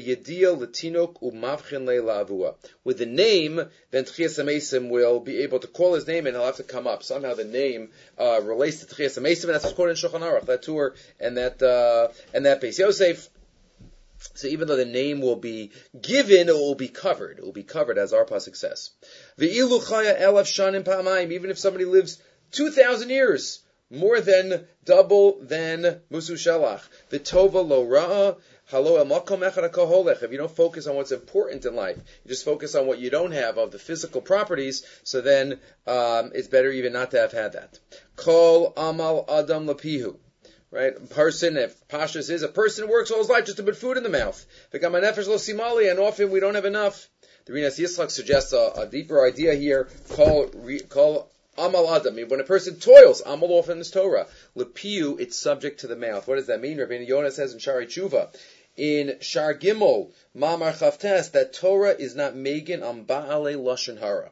the 2.97 3.05
name, 3.07 3.55
then 3.89 4.03
Tchias 4.05 4.37
Amesim 4.39 4.89
will 4.89 5.19
be 5.19 5.37
able 5.39 5.59
to 5.59 5.67
call 5.67 5.95
his 5.95 6.05
name 6.05 6.27
and 6.27 6.35
he'll 6.35 6.45
have 6.45 6.57
to 6.57 6.63
come 6.63 6.85
up. 6.85 7.01
Somehow 7.01 7.33
the 7.33 7.43
name 7.43 7.89
uh, 8.19 8.39
relates 8.43 8.85
to 8.85 8.85
Tchias 8.85 9.17
Amesim, 9.17 9.45
and 9.45 9.55
that's 9.55 9.71
quoted 9.73 9.91
in 9.91 9.97
Shulchan 9.97 10.21
Aruch, 10.21 10.45
that 10.45 10.61
tour 10.61 10.93
and 11.19 11.37
that 11.37 11.61
uh, 11.63 12.09
and 12.35 12.45
that 12.45 12.61
base. 12.61 12.77
Yosef 12.77 13.29
So 14.35 14.47
even 14.47 14.67
though 14.67 14.75
the 14.75 14.85
name 14.85 15.21
will 15.21 15.37
be 15.37 15.71
given, 15.99 16.49
it 16.49 16.55
will 16.55 16.75
be 16.75 16.89
covered. 16.89 17.39
It 17.39 17.43
will 17.43 17.51
be 17.51 17.63
covered 17.63 17.97
as 17.97 18.13
our 18.13 18.27
says. 18.39 18.91
The 19.37 19.49
iluchaya 19.57 20.21
elaf 20.21 20.45
shanim 20.45 20.83
pa'amayim. 20.83 21.31
Even 21.31 21.49
if 21.49 21.57
somebody 21.57 21.85
lives 21.85 22.21
two 22.51 22.69
thousand 22.69 23.09
years, 23.09 23.63
more 23.89 24.19
than 24.21 24.67
double 24.85 25.39
than 25.41 26.01
musu 26.11 26.35
shalach. 26.35 26.81
The 27.09 27.19
tova 27.19 27.67
lo 27.67 27.85
ra'a 27.85 28.37
if 28.71 30.31
you 30.31 30.37
don't 30.37 30.55
focus 30.55 30.87
on 30.87 30.95
what's 30.95 31.11
important 31.11 31.65
in 31.65 31.75
life, 31.75 31.97
you 31.97 32.29
just 32.29 32.45
focus 32.45 32.75
on 32.75 32.87
what 32.87 32.99
you 32.99 33.09
don't 33.09 33.31
have 33.31 33.57
of 33.57 33.71
the 33.71 33.79
physical 33.79 34.21
properties, 34.21 34.85
so 35.03 35.21
then 35.21 35.59
um, 35.85 36.31
it's 36.33 36.47
better 36.47 36.71
even 36.71 36.93
not 36.93 37.11
to 37.11 37.19
have 37.19 37.31
had 37.31 37.53
that. 37.53 37.79
Kol 38.15 38.73
amal 38.77 39.25
adam 39.29 39.67
lapihu. 39.67 40.17
Right? 40.71 40.95
A 40.97 41.01
person, 41.01 41.55
if 41.55 41.87
Pashas 41.87 42.31
is, 42.31 42.41
a 42.41 42.47
person 42.47 42.87
who 42.87 42.91
works 42.91 43.11
all 43.11 43.19
his 43.19 43.29
life 43.29 43.45
just 43.45 43.57
to 43.57 43.63
put 43.63 43.77
food 43.77 43.95
in 43.95 44.01
the 44.01 44.09
mouth. 44.09 44.43
and 44.71 45.99
often 45.99 46.31
we 46.31 46.39
don't 46.39 46.55
have 46.55 46.65
enough. 46.65 47.09
The 47.45 47.53
Rinas 47.53 47.77
Yitzchak 47.77 48.09
suggests 48.09 48.53
a, 48.53 48.71
a, 48.77 48.87
deeper 48.87 49.23
idea 49.23 49.53
here. 49.53 49.89
Call, 50.09 50.49
call 50.89 51.29
Amal 51.57 51.93
Adam. 51.93 52.15
When 52.27 52.39
a 52.39 52.43
person 52.43 52.75
toils, 52.79 53.21
Amal 53.25 53.51
often 53.51 53.79
is 53.79 53.91
Torah. 53.91 54.27
Lepiu, 54.55 55.19
it's 55.19 55.37
subject 55.37 55.81
to 55.81 55.87
the 55.87 55.95
mouth. 55.95 56.27
What 56.27 56.35
does 56.35 56.47
that 56.47 56.61
mean? 56.61 56.79
Rabbi 56.79 56.95
Yonah 56.99 57.31
says 57.31 57.53
in 57.53 57.59
Shaarei 57.59 57.85
Teshuva, 57.85 58.35
in 58.75 59.17
Shar 59.21 59.53
Gimel, 59.53 60.11
Mamar 60.35 60.73
Chavtes, 60.73 61.31
that 61.31 61.53
Torah 61.53 61.95
is 61.97 62.15
not 62.15 62.35
Megan 62.35 62.81
on 62.83 63.05
Baale 63.05 63.55
Lashon 63.55 63.99
Hara. 63.99 64.31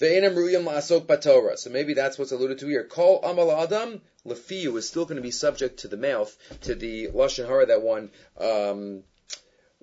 Ve'enam 0.00 0.34
la'asok 0.34 1.06
batorah. 1.06 1.56
So 1.56 1.70
maybe 1.70 1.94
that's 1.94 2.18
what's 2.18 2.32
alluded 2.32 2.58
to 2.58 2.66
here. 2.66 2.84
Call 2.84 3.22
amal 3.22 3.52
adam 3.52 4.00
lefiu 4.26 4.76
is 4.76 4.88
still 4.88 5.04
going 5.04 5.16
to 5.16 5.22
be 5.22 5.30
subject 5.30 5.80
to 5.80 5.88
the 5.88 5.96
mouth, 5.96 6.36
to 6.62 6.74
the 6.74 7.08
lashon 7.08 7.46
hara 7.46 7.66
that 7.66 7.82
one 7.82 8.10
um, 8.38 9.04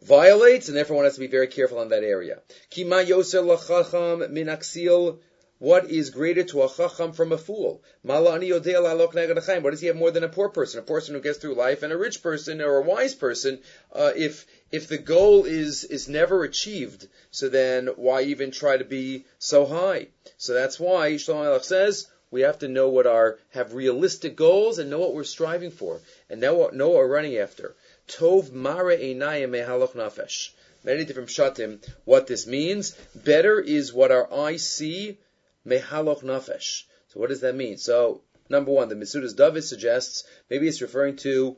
violates, 0.01 0.67
and 0.67 0.75
therefore 0.75 0.97
one 0.97 1.05
has 1.05 1.13
to 1.13 1.21
be 1.21 1.27
very 1.27 1.47
careful 1.47 1.79
on 1.79 1.89
that 1.89 2.03
area. 2.03 2.39
Kima 2.71 3.05
yoser 3.05 3.41
lachacham 3.41 4.29
minaksil 4.31 5.19
what 5.61 5.91
is 5.91 6.09
greater 6.09 6.43
to 6.43 6.63
a 6.63 6.67
chacham 6.67 7.13
from 7.13 7.31
a 7.31 7.37
fool? 7.37 7.83
What 8.01 8.41
does 8.41 9.79
he 9.79 9.87
have 9.87 9.95
more 9.95 10.09
than 10.09 10.23
a 10.23 10.27
poor 10.27 10.49
person? 10.49 10.79
A 10.79 10.81
person 10.81 11.13
who 11.13 11.21
gets 11.21 11.37
through 11.37 11.53
life 11.53 11.83
and 11.83 11.93
a 11.93 11.97
rich 11.99 12.23
person 12.23 12.61
or 12.61 12.77
a 12.77 12.81
wise 12.81 13.13
person. 13.13 13.59
Uh, 13.93 14.11
if 14.15 14.47
if 14.71 14.87
the 14.87 14.97
goal 14.97 15.45
is 15.45 15.83
is 15.83 16.09
never 16.09 16.43
achieved, 16.43 17.07
so 17.29 17.47
then 17.47 17.89
why 17.89 18.23
even 18.23 18.49
try 18.49 18.75
to 18.75 18.83
be 18.83 19.25
so 19.37 19.67
high? 19.67 20.07
So 20.37 20.55
that's 20.55 20.79
why 20.79 21.11
Shlomo 21.11 21.61
says 21.63 22.07
we 22.31 22.41
have 22.41 22.57
to 22.59 22.67
know 22.67 22.89
what 22.89 23.05
our 23.05 23.37
have 23.51 23.75
realistic 23.75 24.35
goals 24.35 24.79
and 24.79 24.89
know 24.89 24.97
what 24.97 25.13
we're 25.13 25.23
striving 25.23 25.69
for 25.69 26.01
and 26.27 26.41
know 26.41 26.55
what, 26.55 26.73
know 26.73 26.89
what 26.89 26.97
we're 26.97 27.07
running 27.13 27.37
after. 27.37 27.75
Tov 28.07 28.51
mare 28.51 28.97
einayim 28.97 29.51
mehaloch 29.51 29.93
nafesh. 29.93 30.49
Many 30.83 31.05
different 31.05 31.29
shatim. 31.29 31.87
What 32.05 32.25
this 32.25 32.47
means, 32.47 32.95
better 33.13 33.59
is 33.59 33.93
what 33.93 34.11
our 34.11 34.33
eyes 34.33 34.67
see 34.67 35.19
mehaloch 35.65 36.23
nafesh. 36.23 36.83
So 37.09 37.19
what 37.19 37.29
does 37.29 37.41
that 37.41 37.55
mean? 37.55 37.77
So 37.77 38.21
number 38.49 38.71
one, 38.71 38.89
the 38.89 38.95
Metzudas 38.95 39.35
David 39.35 39.63
suggests 39.63 40.23
maybe 40.49 40.67
it's 40.67 40.81
referring 40.81 41.17
to 41.17 41.57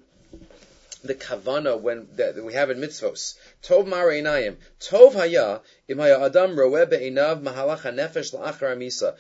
the 1.04 1.16
kavana 1.16 1.80
when 1.80 2.08
that 2.16 2.42
we 2.44 2.54
have 2.54 2.70
in 2.70 2.80
mitzvos. 2.80 3.36
Tov 3.62 3.86
mareinayim. 3.86 4.56
Tov 4.80 5.14
haya 5.14 5.62
im 5.88 6.00
haya 6.00 6.20
adam 6.20 6.56
roeh 6.56 6.90
be'inav 6.90 7.44
mahalach 7.44 7.82
hanefesh 7.82 8.34
la'achar 8.34 8.76
amisa. 8.76 9.16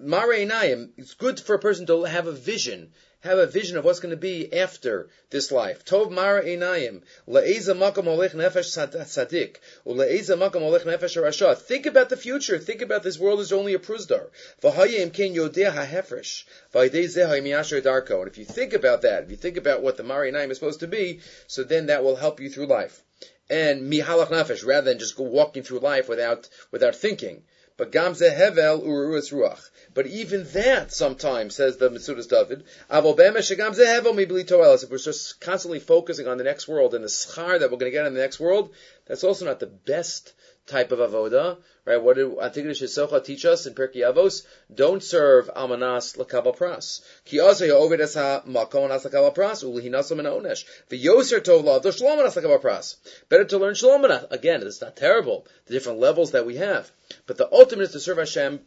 Mareinayim. 0.00 0.90
It's 0.98 1.14
good 1.14 1.40
for 1.40 1.54
a 1.54 1.58
person 1.58 1.86
to 1.86 2.04
have 2.04 2.26
a 2.26 2.32
vision 2.32 2.92
have 3.22 3.38
a 3.38 3.46
vision 3.46 3.76
of 3.76 3.84
what's 3.84 4.00
going 4.00 4.10
to 4.10 4.16
be 4.16 4.52
after 4.52 5.08
this 5.30 5.52
life. 5.52 5.84
Tov 5.84 6.10
mara 6.10 6.44
einayim 6.44 7.02
le'eza 7.28 7.74
makam 7.76 8.04
olech 8.04 8.32
nefesh 8.32 8.66
sadik 9.06 9.60
ule'eza 9.86 10.36
makam 10.36 10.62
olech 10.62 10.84
nefesh 10.84 11.20
rasha. 11.22 11.56
Think 11.56 11.86
about 11.86 12.08
the 12.08 12.16
future. 12.16 12.58
Think 12.58 12.82
about 12.82 13.04
this 13.04 13.18
world 13.18 13.40
is 13.40 13.52
only 13.52 13.74
a 13.74 13.78
prusdar. 13.78 14.28
V'hayim 14.62 15.12
ken 15.12 15.34
ha'hefresh 15.34 16.44
darko. 16.72 18.18
And 18.18 18.28
if 18.28 18.38
you 18.38 18.44
think 18.44 18.72
about 18.72 19.02
that, 19.02 19.24
if 19.24 19.30
you 19.30 19.36
think 19.36 19.56
about 19.56 19.82
what 19.82 19.96
the 19.96 20.02
mara 20.02 20.30
einayim 20.30 20.50
is 20.50 20.58
supposed 20.58 20.80
to 20.80 20.88
be, 20.88 21.20
so 21.46 21.62
then 21.62 21.86
that 21.86 22.02
will 22.02 22.16
help 22.16 22.40
you 22.40 22.50
through 22.50 22.66
life. 22.66 23.02
And 23.48 23.92
mihalach 23.92 24.30
nefesh, 24.30 24.66
rather 24.66 24.90
than 24.90 24.98
just 24.98 25.16
go 25.16 25.24
walking 25.24 25.62
through 25.62 25.80
life 25.80 26.08
without 26.08 26.48
without 26.70 26.96
thinking. 26.96 27.44
But 27.76 27.90
gamze 27.90 28.30
hevel 28.34 28.82
uruas 28.84 29.32
ruach. 29.32 29.70
But 29.94 30.06
even 30.06 30.44
that 30.52 30.92
sometimes, 30.92 31.54
says 31.54 31.76
the 31.76 31.90
Mitzudas 31.90 32.28
David, 32.28 32.64
if 34.82 34.90
we're 34.90 34.98
just 34.98 35.40
constantly 35.40 35.80
focusing 35.80 36.26
on 36.26 36.38
the 36.38 36.44
next 36.44 36.68
world 36.68 36.94
and 36.94 37.04
the 37.04 37.08
schar 37.08 37.58
that 37.58 37.70
we're 37.70 37.78
going 37.78 37.90
to 37.90 37.96
get 37.96 38.06
in 38.06 38.14
the 38.14 38.20
next 38.20 38.40
world, 38.40 38.72
that's 39.06 39.24
also 39.24 39.44
not 39.44 39.60
the 39.60 39.66
best 39.66 40.32
type 40.66 40.92
of 40.92 40.98
avoda, 41.00 41.58
right? 41.84 42.02
What 42.02 42.16
did 42.16 42.26
Antigone 42.38 42.72
Shisocha 42.72 43.24
teach 43.24 43.44
us 43.44 43.66
in 43.66 43.74
Pirkei 43.74 43.96
Avos? 43.96 44.46
Don't 44.72 45.02
serve 45.02 45.48
almanas 45.54 46.16
lakabal 46.16 46.56
pras. 46.56 47.02
Ki 47.24 47.40
also 47.40 47.66
oved 47.66 48.00
es 48.00 48.14
ha-makom 48.14 48.84
anas 48.84 49.04
lakabal 49.04 49.34
pras, 49.34 49.64
ulihinasom 49.64 50.18
and 50.18 50.28
onesh. 50.28 50.64
V'yoser 50.90 51.40
tov 51.40 51.64
lav, 51.64 51.82
shalom 51.94 52.20
anas 52.20 52.36
pras. 52.36 52.96
Better 53.28 53.44
to 53.44 53.58
learn 53.58 53.74
shalom 53.74 54.04
Again, 54.30 54.62
it's 54.62 54.80
not 54.80 54.96
terrible, 54.96 55.46
the 55.66 55.74
different 55.74 55.98
levels 55.98 56.32
that 56.32 56.46
we 56.46 56.56
have. 56.56 56.90
But 57.26 57.38
the 57.38 57.52
ultimate 57.52 57.84
is 57.84 57.92
to 57.92 58.00
serve 58.00 58.18
Hashem 58.18 58.60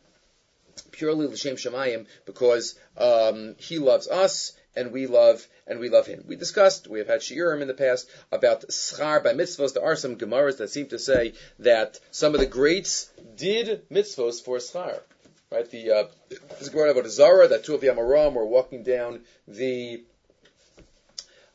purely 0.91 1.27
l'shem 1.27 1.55
shemayim 1.55 2.05
because 2.25 2.75
um, 2.97 3.55
He 3.57 3.79
loves 3.79 4.07
us 4.07 4.51
and 4.75 4.91
we 4.91 5.07
love 5.07 5.47
and 5.67 5.79
we 5.79 5.89
love 5.89 6.07
him. 6.07 6.23
We 6.27 6.35
discussed, 6.35 6.87
we 6.87 6.99
have 6.99 7.07
had 7.07 7.21
shiurim 7.21 7.61
in 7.61 7.67
the 7.67 7.73
past 7.73 8.09
about 8.31 8.67
schar 8.69 9.23
by 9.23 9.33
mitzvos. 9.33 9.73
There 9.73 9.83
are 9.83 9.95
some 9.95 10.17
gemaras 10.17 10.57
that 10.57 10.69
seem 10.69 10.87
to 10.87 10.99
say 10.99 11.33
that 11.59 11.99
some 12.11 12.33
of 12.33 12.39
the 12.39 12.45
greats 12.45 13.09
did 13.35 13.87
mitzvos 13.89 14.43
for 14.43 14.57
schar. 14.57 15.01
Right? 15.51 15.69
The 15.69 15.91
uh, 15.91 16.03
this 16.59 16.69
gemara 16.69 16.91
about 16.91 17.07
Zara 17.07 17.47
that 17.47 17.63
two 17.63 17.75
of 17.75 17.81
the 17.81 17.87
Amoram 17.87 18.33
were 18.33 18.45
walking 18.45 18.83
down 18.83 19.21
the 19.47 20.03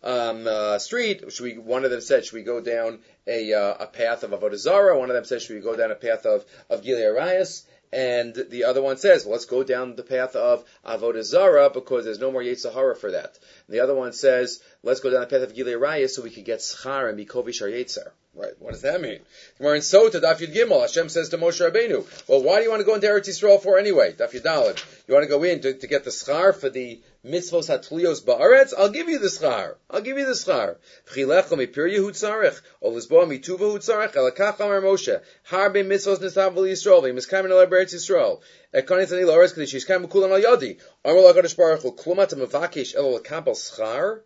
um, 0.03 0.47
uh, 0.47 0.79
street. 0.79 1.33
Should 1.33 1.45
we? 1.45 1.59
One 1.59 1.85
of 1.85 1.91
them 1.91 2.01
said, 2.01 2.25
"Should 2.25 2.35
we 2.35 2.43
go 2.43 2.61
down 2.61 3.01
a, 3.27 3.53
uh, 3.53 3.75
a 3.81 3.87
path 3.87 4.23
of 4.23 4.31
avodah 4.31 4.57
Zara?" 4.57 4.99
One 4.99 5.11
of 5.11 5.15
them 5.15 5.25
said, 5.25 5.43
"Should 5.43 5.57
we 5.57 5.63
go 5.63 5.77
down 5.77 5.91
a 5.91 5.97
path 5.97 6.25
of 6.25 6.45
of 6.71 6.83
Gilui 6.83 7.03
Arayos?" 7.03 7.65
And 7.93 8.35
the 8.51 8.65
other 8.65 8.83
one 8.83 8.99
says, 8.99 9.27
let's 9.27 9.47
go 9.47 9.65
down 9.65 9.97
the 9.97 10.05
path 10.05 10.37
of 10.37 10.65
Avodah 10.87 11.25
Zarah 11.25 11.71
because 11.71 12.05
there's 12.05 12.21
no 12.21 12.31
more 12.31 12.43
Yetzirah 12.43 12.97
for 12.97 13.11
that. 13.11 13.39
And 13.67 13.75
the 13.75 13.81
other 13.81 13.95
one 13.95 14.13
says, 14.13 14.63
let's 14.83 15.01
go 15.01 15.11
down 15.11 15.23
the 15.23 15.27
path 15.27 15.43
of 15.43 15.55
Gilei 15.55 15.79
Raya 15.79 16.09
so 16.09 16.23
we 16.23 16.31
could 16.31 16.45
get 16.45 16.61
Schar 16.61 17.09
and 17.09 17.17
be 17.17 17.27
Kovish 17.27 17.61
Yetzer. 17.61 18.11
Right. 18.33 18.53
What 18.61 18.73
does 18.73 18.83
that 18.83 19.01
mean? 19.01 19.19
We're 19.59 19.75
in 19.75 19.81
Sota, 19.81 20.23
Daf 20.23 20.39
Yud 20.39 20.55
Gimel. 20.55 20.83
Hashem 20.83 21.09
says 21.09 21.31
to 21.31 21.39
Moshe 21.39 21.61
Rabbeinu, 21.61 22.07
well, 22.29 22.45
why 22.45 22.59
do 22.59 22.63
you 22.63 22.71
want 22.71 22.79
to 22.79 22.87
go 22.87 22.95
into 22.95 23.09
Eretz 23.09 23.29
Yisrael 23.29 23.61
for 23.61 23.77
anyway? 23.77 24.13
Daf 24.13 24.31
Yud 24.31 24.43
Daled. 24.43 25.09
You 25.09 25.15
want 25.15 25.25
to 25.25 25.29
go 25.29 25.43
in 25.43 25.61
to, 25.63 25.75
to 25.75 25.87
get 25.89 26.05
the 26.05 26.11
schar 26.11 26.55
for 26.55 26.71
the 26.71 27.01
mitzvos 27.25 27.69
hatlios 27.69 28.25
ba'aretz? 28.25 28.73
I'll 28.77 28.91
give 28.91 29.09
you 29.09 29.19
the 29.19 29.29
schar. 29.29 29.77
I'll 29.89 30.01
give 30.01 30.19
you 30.19 30.27
the 30.27 30.33
schar. 30.33 30.77
V'chilecha 31.07 31.57
mipir 31.57 31.91
Yehud 31.91 32.13
tzarech. 32.13 32.61
O 32.81 32.91
lizboa 32.91 33.27
mituva 33.27 33.59
hu 33.59 33.79
tzarech. 33.79 34.13
Elakach 34.13 34.61
amar 34.61 34.81
Moshe. 34.81 35.21
Harbe 35.49 35.85
mitzvos 35.85 36.19
nisav 36.19 36.55
v'li 36.55 36.73
Yisrael. 36.73 37.03
V'imiskayim 37.03 37.45
in 37.45 37.51
Eretz 37.51 37.95
Yisrael. 37.95 38.41
Ekonis 38.75 39.13
ani 39.13 39.25
lo'aretz 39.25 39.55
k'di 39.55 39.65
shishkayim 39.65 40.07
m'kulam 40.07 40.33
al 40.33 40.41
yodi. 40.41 40.79
Amar 41.05 41.23
la'kadosh 41.23 41.57
baruch 41.57 41.83
hu. 41.83 41.93
Klumat 41.93 42.31
ha'mavakish 42.31 42.95
el 42.97 43.15
l'kabel 43.15 43.55
schar. 43.55 44.21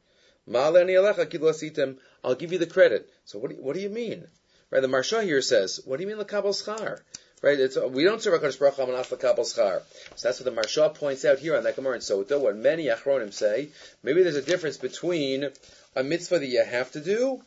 Ma'ale 0.48 0.82
ani 0.82 0.94
alecha 0.94 1.28
kid 1.28 1.40
lasitem. 1.40 1.98
I'll 2.22 2.34
give 2.34 2.52
you 2.52 2.58
the 2.58 2.66
credit. 2.66 3.08
So 3.24 3.38
what 3.38 3.50
do 3.50 3.56
you, 3.56 3.62
what 3.62 3.74
do 3.74 3.80
you 3.80 3.90
mean? 3.90 4.26
Right, 4.70 4.80
the 4.80 4.88
Maharsha 4.88 5.22
here 5.22 5.40
says, 5.40 5.80
what 5.84 5.98
do 5.98 6.02
you 6.02 6.08
mean 6.08 6.18
the 6.18 6.24
Kabul 6.24 6.52
Schar? 6.52 7.00
Right, 7.44 7.60
it's, 7.60 7.76
we 7.76 8.04
don't 8.04 8.22
serve 8.22 8.40
HaKadosh 8.40 8.58
Baruch 8.58 8.76
Hu 8.76 9.42
Schar. 9.42 9.82
So 10.16 10.28
that's 10.28 10.40
what 10.40 10.46
the 10.46 10.62
Maharsha 10.62 10.94
points 10.94 11.26
out 11.26 11.38
here 11.38 11.54
on 11.54 11.64
that 11.64 11.76
Gemara 11.76 11.96
in 11.96 12.00
Sota, 12.00 12.40
what 12.40 12.56
many 12.56 12.86
Achronim 12.86 13.34
say, 13.34 13.68
maybe 14.02 14.22
there's 14.22 14.36
a 14.36 14.40
difference 14.40 14.78
between 14.78 15.50
a 15.94 16.02
mitzvah 16.02 16.38
that 16.38 16.46
you 16.46 16.64
have 16.64 16.90
to 16.92 17.00
do 17.00 17.42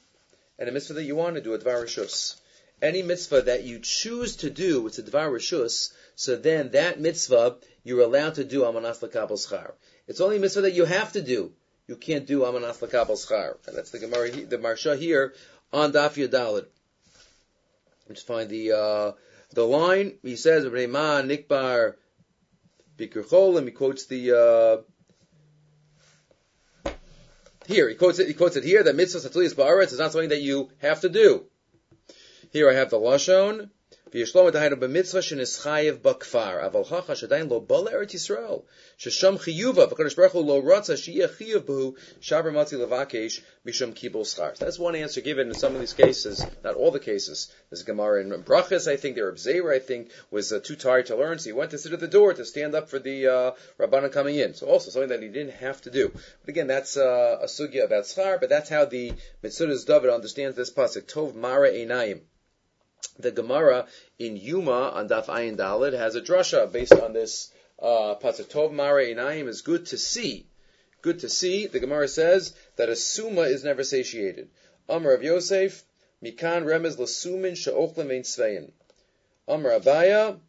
and 0.60 0.70
a 0.70 0.72
mitzvah 0.72 0.94
that 0.94 1.04
you 1.04 1.16
want 1.16 1.34
to 1.34 1.42
do, 1.42 1.56
a 1.56 1.58
Dvar 1.58 1.82
Rishus. 1.82 2.36
Any 2.80 3.01
mitzvah 3.01 3.42
that 3.42 3.63
you 3.63 3.80
choose 3.80 4.36
to 4.36 4.51
do, 4.51 4.86
it's 4.86 5.00
a 5.00 5.01
Dvar 5.01 5.32
Rishus, 5.32 5.92
so 6.16 6.36
then 6.36 6.70
that 6.74 7.00
mitzvah, 7.01 7.56
you're 7.84 8.04
allowed 8.04 8.36
to 8.36 8.44
do 8.44 8.66
Amanas 8.66 9.00
Kabul 9.12 9.38
Schar. 9.38 9.72
It's 10.08 10.22
only 10.22 10.38
a 10.38 10.39
mitzvah 10.39 10.62
that 10.62 10.74
you 10.74 10.86
have 10.86 11.13
to 11.13 11.24
do. 11.24 11.54
You 11.88 11.96
can't 11.96 12.27
do 12.27 12.42
Amanas 12.42 12.88
Kabul 12.88 13.16
Schar. 13.16 13.58
And 13.66 13.75
that's 13.75 13.89
the 13.89 13.98
Gemara, 13.98 14.30
the 14.30 14.60
Maharsha 14.60 14.96
here 14.96 15.34
on 15.74 15.92
Daf. 15.92 16.66
Let's 18.08 18.22
find 18.22 18.48
the 18.48 18.72
uh, 18.72 19.12
the 19.54 19.66
line. 19.66 20.18
He 20.24 20.36
says, 20.36 20.68
"Rema 20.68 21.24
nikbar 21.24 21.96
bikirchol," 22.98 23.58
and 23.58 23.68
he 23.68 23.74
quotes 23.74 24.06
the. 24.06 24.84
Uh, 26.86 26.92
here 27.68 27.89
he 27.89 27.96
quotes 27.96 28.20
it. 28.20 28.27
He 28.27 28.34
quotes 28.34 28.56
it 28.56 28.63
here 28.63 28.84
that 28.84 28.96
mitzvah 28.96 29.27
satuliyas 29.30 29.56
ba'aretz 29.56 29.92
is 29.92 30.00
not 30.00 30.12
something 30.12 30.30
that 30.30 30.42
you 30.42 30.70
have 30.80 31.01
to 31.01 31.10
do. 31.10 31.46
Here 32.51 32.70
I 32.70 32.74
have 32.74 32.89
the 32.89 32.98
lashon 32.98 33.70
V'yishlomo 34.12 34.54
dahayinu 34.54 34.80
b'mitzvah 34.80 35.22
shenischayev 35.22 35.98
b'kfar. 36.00 36.64
Aval 36.64 36.88
hacha 36.88 37.12
shadayin 37.12 37.50
lo 37.50 37.60
bala 37.60 37.92
eretz 37.92 38.14
Yisrael. 38.16 38.64
Shesham 38.98 39.38
chiyuva 39.38 39.90
v'kadosh 39.90 40.16
baruch 40.16 40.32
hu 40.32 40.40
lo 40.40 40.62
ratza 40.62 40.96
sheyeh 40.96 41.28
chiyuv 41.28 41.66
b'hu 41.66 41.94
shaber 42.22 42.54
matzi 42.54 42.78
levakesh 42.80 43.42
mishum 43.66 43.94
kibul 43.94 44.24
schar. 44.24 44.56
That's 44.56 44.80
one 44.80 44.96
answer 44.96 45.20
given 45.20 45.50
in 45.50 45.56
some 45.56 45.74
of 45.76 45.82
these 45.82 45.92
cases, 45.92 46.46
not 46.64 46.76
all 46.76 46.92
the 46.92 47.02
cases. 47.02 47.52
There's 47.70 47.82
a 47.82 47.84
Gemara 47.84 48.22
in 48.22 48.30
Brachas, 48.44 48.90
I 48.90 48.96
think, 48.96 49.16
there 49.16 49.30
Zera, 49.34 49.76
I 49.76 49.80
think, 49.80 50.10
was 50.32 50.54
uh, 50.54 50.60
too 50.60 50.78
tired 50.78 51.08
to 51.08 51.18
learn, 51.18 51.40
so 51.40 51.50
he 51.50 51.54
went 51.54 51.72
to 51.72 51.78
sit 51.78 51.92
at 51.92 52.00
the 52.00 52.08
door 52.08 52.34
to 52.34 52.46
stand 52.46 52.76
up 52.76 52.90
for 52.90 53.00
the 53.00 53.28
uh, 53.28 53.52
Rabbanan 53.78 54.14
coming 54.14 54.38
in. 54.38 54.54
So 54.54 54.68
also 54.68 54.90
something 54.90 55.10
that 55.10 55.22
he 55.22 55.28
didn't 55.28 55.56
have 55.56 55.82
to 55.82 55.92
do. 55.92 56.14
But 56.14 56.50
again, 56.50 56.68
that's 56.68 56.96
uh, 56.96 57.40
a 57.42 57.48
sugya 57.48 57.84
about 57.84 58.06
schar, 58.06 58.40
but 58.40 58.48
that's 58.48 58.70
how 58.70 58.86
the 58.86 59.12
Metzudas 59.44 59.86
David 59.86 60.12
understands 60.12 60.56
this 60.56 60.72
pasuk. 60.72 61.12
Tov 61.12 61.36
mara 61.36 61.70
einayim. 61.70 62.22
The 63.20 63.32
Gemara 63.32 63.88
in 64.20 64.39
Yoma 64.39 64.94
on 64.94 65.10
Daf 65.10 65.25
Ayin 65.25 65.58
Dalid 65.58 65.94
has 65.94 66.16
a 66.16 66.22
drasha 66.22 66.72
based 66.72 66.94
on 66.94 67.13
this 67.13 67.51
uh, 67.80 68.16
pasuk. 68.22 68.46
Tov 68.46 68.72
Mara 68.72 69.06
Einayim 69.06 69.48
is 69.48 69.62
good 69.62 69.88
to 69.88 69.98
see. 69.98 70.48
Good 71.01 71.20
to 71.20 71.30
see. 71.30 71.68
The 71.68 71.80
Gemara 71.80 72.08
says 72.08 72.54
that 72.75 72.89
a 72.89 72.96
suma 72.96 73.42
is 73.42 73.63
never 73.63 73.84
satiated. 73.84 74.50
Amr 74.89 75.12
of 75.12 75.24
Yosef, 75.24 75.84
Mikan 76.24 76.63
remez 76.66 76.98
lasumin 76.98 77.56
she'ochlim 77.56 78.12
ein 78.12 78.24
svein. 78.24 78.72
Amr 79.48 79.80
Abaya, 79.80 80.39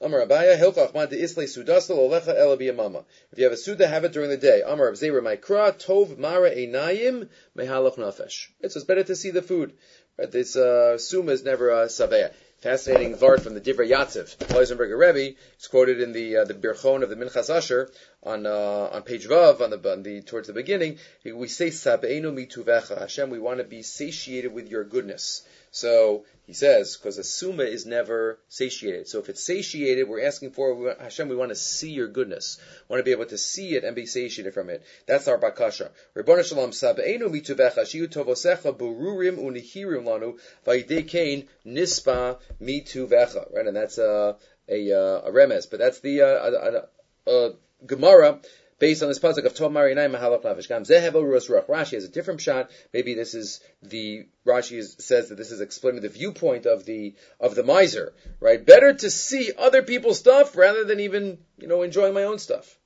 Amar 0.00 0.26
Abaya, 0.26 0.58
Hilchach 0.58 0.92
Mad 0.92 1.12
Isle 1.12 1.46
Sudasal 1.46 1.96
Olecha 1.96 2.36
Ela 2.36 3.04
If 3.30 3.38
you 3.38 3.44
have 3.44 3.52
a 3.52 3.56
Suda, 3.56 3.86
have 3.86 4.04
it 4.04 4.12
during 4.12 4.28
the 4.28 4.36
day. 4.36 4.60
Amar 4.66 4.88
of 4.88 4.96
Zera 4.96 5.22
Maikra, 5.22 5.72
Tov 5.72 6.18
Mara 6.18 6.50
Einayim, 6.50 7.28
Mehalach 7.56 7.94
Nafesh. 7.94 8.48
It's 8.60 8.82
better 8.82 9.04
to 9.04 9.14
see 9.14 9.30
the 9.30 9.40
food. 9.40 9.72
Right? 10.18 10.30
This 10.30 10.56
uh, 10.56 10.98
Suma 10.98 11.32
is 11.32 11.44
never 11.44 11.70
a 11.70 11.82
uh, 11.82 11.86
Saveya. 11.86 12.32
Fascinating 12.58 13.16
vart 13.16 13.40
from 13.40 13.54
the 13.54 13.60
Divrei 13.60 13.90
Yatziv. 13.90 14.36
Klausenburger 14.38 14.98
Rebbe 14.98 15.36
It's 15.54 15.68
quoted 15.68 16.00
in 16.00 16.12
the 16.12 16.38
uh, 16.38 16.44
the 16.44 16.54
Birchon 16.54 17.02
of 17.02 17.10
the 17.10 17.16
Minchas 17.16 17.54
Asher 17.54 17.90
on 18.24 18.46
uh, 18.46 18.90
on 18.92 19.02
page 19.02 19.26
Vav 19.26 19.60
on 19.60 19.70
the, 19.70 19.92
on 19.92 20.02
the 20.02 20.22
towards 20.22 20.48
the 20.48 20.54
beginning. 20.54 20.98
We 21.24 21.48
say 21.48 21.68
Sabeinu 21.68 22.32
mituvecha 22.32 22.98
Hashem. 22.98 23.30
We 23.30 23.38
want 23.38 23.58
to 23.58 23.64
be 23.64 23.82
satiated 23.82 24.52
with 24.52 24.68
your 24.68 24.84
goodness. 24.84 25.42
So 25.70 26.24
he 26.46 26.52
says, 26.52 26.96
because 26.96 27.18
a 27.18 27.24
suma 27.24 27.64
is 27.64 27.84
never 27.84 28.38
satiated. 28.48 29.08
So 29.08 29.18
if 29.18 29.28
it's 29.28 29.42
satiated, 29.42 30.08
we're 30.08 30.24
asking 30.24 30.52
for 30.52 30.94
Hashem. 31.00 31.28
We 31.28 31.34
want 31.34 31.50
to 31.50 31.56
see 31.56 31.90
your 31.90 32.06
goodness. 32.06 32.58
We 32.88 32.94
want 32.94 33.00
to 33.00 33.04
be 33.04 33.10
able 33.10 33.26
to 33.26 33.38
see 33.38 33.74
it 33.74 33.82
and 33.82 33.96
be 33.96 34.06
satiated 34.06 34.54
from 34.54 34.70
it. 34.70 34.84
That's 35.06 35.26
our 35.26 35.36
bakasha. 35.36 35.90
Ribbon 36.14 36.44
shalom 36.44 36.70
sabeinu 36.70 37.28
mituvecha 37.28 37.80
shiu 37.80 38.06
tovosecha 38.06 38.76
bururim 38.76 39.36
unihirim 39.36 40.04
lanu 40.04 40.38
vayidei 40.64 41.48
nispa 41.66 42.38
mituvecha. 42.62 43.52
Right, 43.52 43.66
and 43.66 43.76
that's 43.76 43.98
a 43.98 44.36
a, 44.68 44.90
a 44.90 45.30
remes, 45.32 45.68
but 45.68 45.80
that's 45.80 46.00
the 46.00 46.22
uh, 46.22 46.26
a, 46.26 47.30
a, 47.30 47.32
a 47.32 47.52
Gemara 47.86 48.40
based 48.78 49.02
on 49.02 49.08
this 49.08 49.18
pasuk 49.18 49.44
of 49.44 49.54
Tov 49.54 49.70
Marinai 49.70 50.10
Mahalach 50.10 50.42
Navish 50.42 50.68
Gam 50.68 50.84
Zehev 50.84 51.12
Ruach. 51.12 51.66
Rashi 51.66 51.92
has 51.92 52.04
a 52.04 52.08
different 52.08 52.40
shot. 52.40 52.70
Maybe 52.92 53.14
this 53.14 53.34
is 53.34 53.60
the 53.82 54.26
Rashi 54.46 54.78
is, 54.78 54.96
says 54.98 55.28
that 55.28 55.36
this 55.36 55.50
is 55.50 55.60
explaining 55.60 56.02
the 56.02 56.08
viewpoint 56.08 56.66
of 56.66 56.84
the 56.84 57.14
of 57.40 57.54
the 57.54 57.62
miser, 57.62 58.12
right? 58.40 58.64
Better 58.64 58.92
to 58.92 59.10
see 59.10 59.52
other 59.56 59.82
people's 59.82 60.18
stuff 60.18 60.56
rather 60.56 60.84
than 60.84 61.00
even 61.00 61.38
you 61.58 61.68
know 61.68 61.82
enjoying 61.82 62.14
my 62.14 62.24
own 62.24 62.38
stuff. 62.38 62.78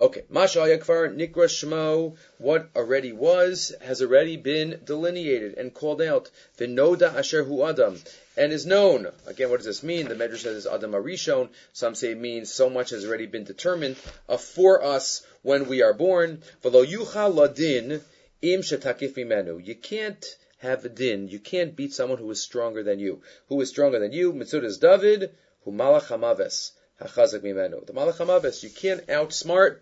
Okay, 0.00 0.22
Masha 0.30 0.60
Yakfar 0.60 1.12
Nikra 1.12 1.48
Shmo, 1.48 2.16
what 2.38 2.70
already 2.76 3.10
was, 3.10 3.74
has 3.80 4.00
already 4.00 4.36
been 4.36 4.80
delineated 4.84 5.58
and 5.58 5.74
called 5.74 6.00
out. 6.00 6.30
Vinoda 6.56 7.12
Asher 7.16 7.42
Hu 7.42 7.64
Adam, 7.64 8.00
and 8.36 8.52
is 8.52 8.64
known. 8.64 9.08
Again, 9.26 9.50
what 9.50 9.56
does 9.56 9.66
this 9.66 9.82
mean? 9.82 10.06
The 10.06 10.14
Medrash 10.14 10.42
says 10.42 10.68
Adam 10.68 10.92
Arishon. 10.92 11.48
Some 11.72 11.96
say 11.96 12.12
it 12.12 12.18
means 12.18 12.52
so 12.52 12.70
much 12.70 12.90
has 12.90 13.04
already 13.04 13.26
been 13.26 13.42
determined 13.42 13.96
uh, 14.28 14.36
for 14.36 14.84
us 14.84 15.26
when 15.42 15.66
we 15.66 15.82
are 15.82 15.94
born. 15.94 16.44
V'lo 16.62 16.86
yucha 16.86 17.34
ladin 17.34 18.00
im 18.40 18.60
shetakif 18.60 19.14
mimenu. 19.14 19.66
You 19.66 19.74
can't 19.74 20.24
have 20.58 20.84
a 20.84 20.88
din. 20.88 21.26
You 21.26 21.40
can't 21.40 21.74
beat 21.74 21.92
someone 21.92 22.18
who 22.18 22.30
is 22.30 22.40
stronger 22.40 22.84
than 22.84 23.00
you. 23.00 23.22
Who 23.48 23.60
is 23.62 23.70
stronger 23.70 23.98
than 23.98 24.12
you? 24.12 24.32
Mitzudas 24.32 24.78
David, 24.78 25.34
who 25.64 25.72
malach 25.72 26.06
hamaves. 26.06 26.70
Hachazak 27.00 27.40
mimenu. 27.40 27.84
The 27.84 27.92
malach 27.92 28.18
hamaves. 28.18 28.62
You 28.62 28.70
can't 28.70 29.04
outsmart 29.08 29.78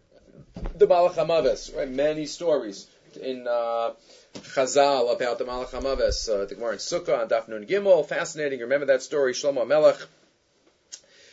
the 0.74 0.86
Malach 0.86 1.14
Hamaves, 1.14 1.76
right? 1.76 1.88
Many 1.88 2.26
stories 2.26 2.86
in 3.20 3.46
uh, 3.48 3.92
Chazal 4.34 5.14
about 5.14 5.38
the 5.38 5.44
Malach 5.44 5.70
Hamaves, 5.70 6.28
uh, 6.28 6.44
the 6.44 6.54
Gemara 6.54 6.72
in 6.72 6.78
Sukkah 6.78 7.20
on 7.20 7.28
Daf 7.28 7.48
Nun 7.48 7.66
Gimel. 7.66 8.06
Fascinating. 8.06 8.60
Remember 8.60 8.86
that 8.86 9.02
story? 9.02 9.32
Shlomo 9.32 9.66
Melech 9.66 9.98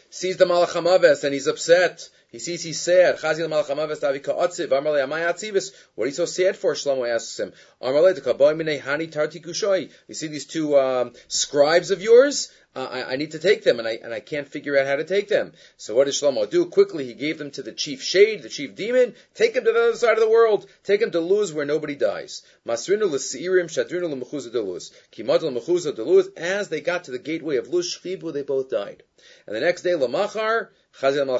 sees 0.10 0.38
the 0.38 0.46
Malach 0.46 0.70
Hamaves 0.70 1.24
and 1.24 1.34
he's 1.34 1.48
upset. 1.48 2.10
He 2.34 2.40
sees 2.40 2.64
he's 2.64 2.82
sad. 2.82 3.20
Chazil 3.20 3.48
Malach 3.48 3.68
Hamaves 3.68 4.02
Davi 4.02 4.22
Ka'atziv. 4.22 4.70
Amarle 4.70 5.08
Amay 5.08 5.32
Atzivis. 5.32 5.72
What 5.94 6.06
are 6.06 6.08
you 6.08 6.14
so 6.14 6.26
sad 6.26 6.58
for? 6.58 6.74
Shlomo 6.74 7.08
asks 7.08 7.40
him. 7.40 7.54
Amarle 7.80 8.20
Kaboy 8.20 8.60
Minei 8.60 8.82
Hani 8.82 9.12
Tarti 9.12 9.40
Kushoi. 9.40 9.92
You 10.08 10.16
see 10.16 10.28
these 10.28 10.48
two 10.48 10.76
um, 10.76 11.14
scribes 11.28 11.92
of 11.92 12.02
yours? 12.02 12.52
uh, 12.76 12.88
I, 12.90 13.14
I, 13.14 13.16
need 13.18 13.32
to 13.32 13.40
take 13.40 13.64
them, 13.64 13.78
and 13.80 13.88
I 13.88 14.00
and 14.04 14.14
I 14.14 14.20
can't 14.20 14.48
figure 14.48 14.78
out 14.78 14.88
how 14.88 14.96
to 14.96 15.04
take 15.04 15.28
them. 15.28 15.54
So 15.78 15.96
what 15.96 16.06
does 16.06 16.20
Shlomo 16.20 16.50
do? 16.50 16.66
Quickly, 16.66 17.06
he 17.06 17.14
gave 17.14 17.38
them 17.38 17.52
to 17.52 17.62
the 17.62 17.72
chief 17.72 18.02
shade, 18.02 18.42
the 18.42 18.50
chief 18.50 18.76
demon. 18.76 19.14
Take 19.36 19.54
them 19.54 19.66
to 19.66 19.72
the 19.72 19.80
other 19.80 19.96
side 19.96 20.14
of 20.14 20.22
the 20.22 20.30
world. 20.30 20.66
Take 20.84 21.00
them 21.00 21.12
to 21.12 21.20
Luz, 21.20 21.54
where 21.54 21.66
nobody 21.66 21.96
dies. 21.96 22.42
Masrinu 22.68 23.12
l'seirim 23.12 23.68
shadrinu 23.68 24.10
l'mechuza 24.10 24.52
deluz. 24.52 24.92
Kimad 25.12 25.44
l'mechuza 25.44 25.94
deluz. 25.94 26.36
As 26.36 26.70
they 26.70 26.82
got 26.82 27.04
to 27.04 27.12
the 27.12 27.20
gateway 27.20 27.58
of 27.58 27.68
Luz 27.68 27.96
Shchibu, 27.96 28.34
they 28.34 28.42
both 28.42 28.70
died. 28.70 29.04
And 29.46 29.56
the 29.56 29.62
next 29.62 29.84
day, 29.84 29.92
lamachar. 29.92 30.70
Shlomo 30.96 31.40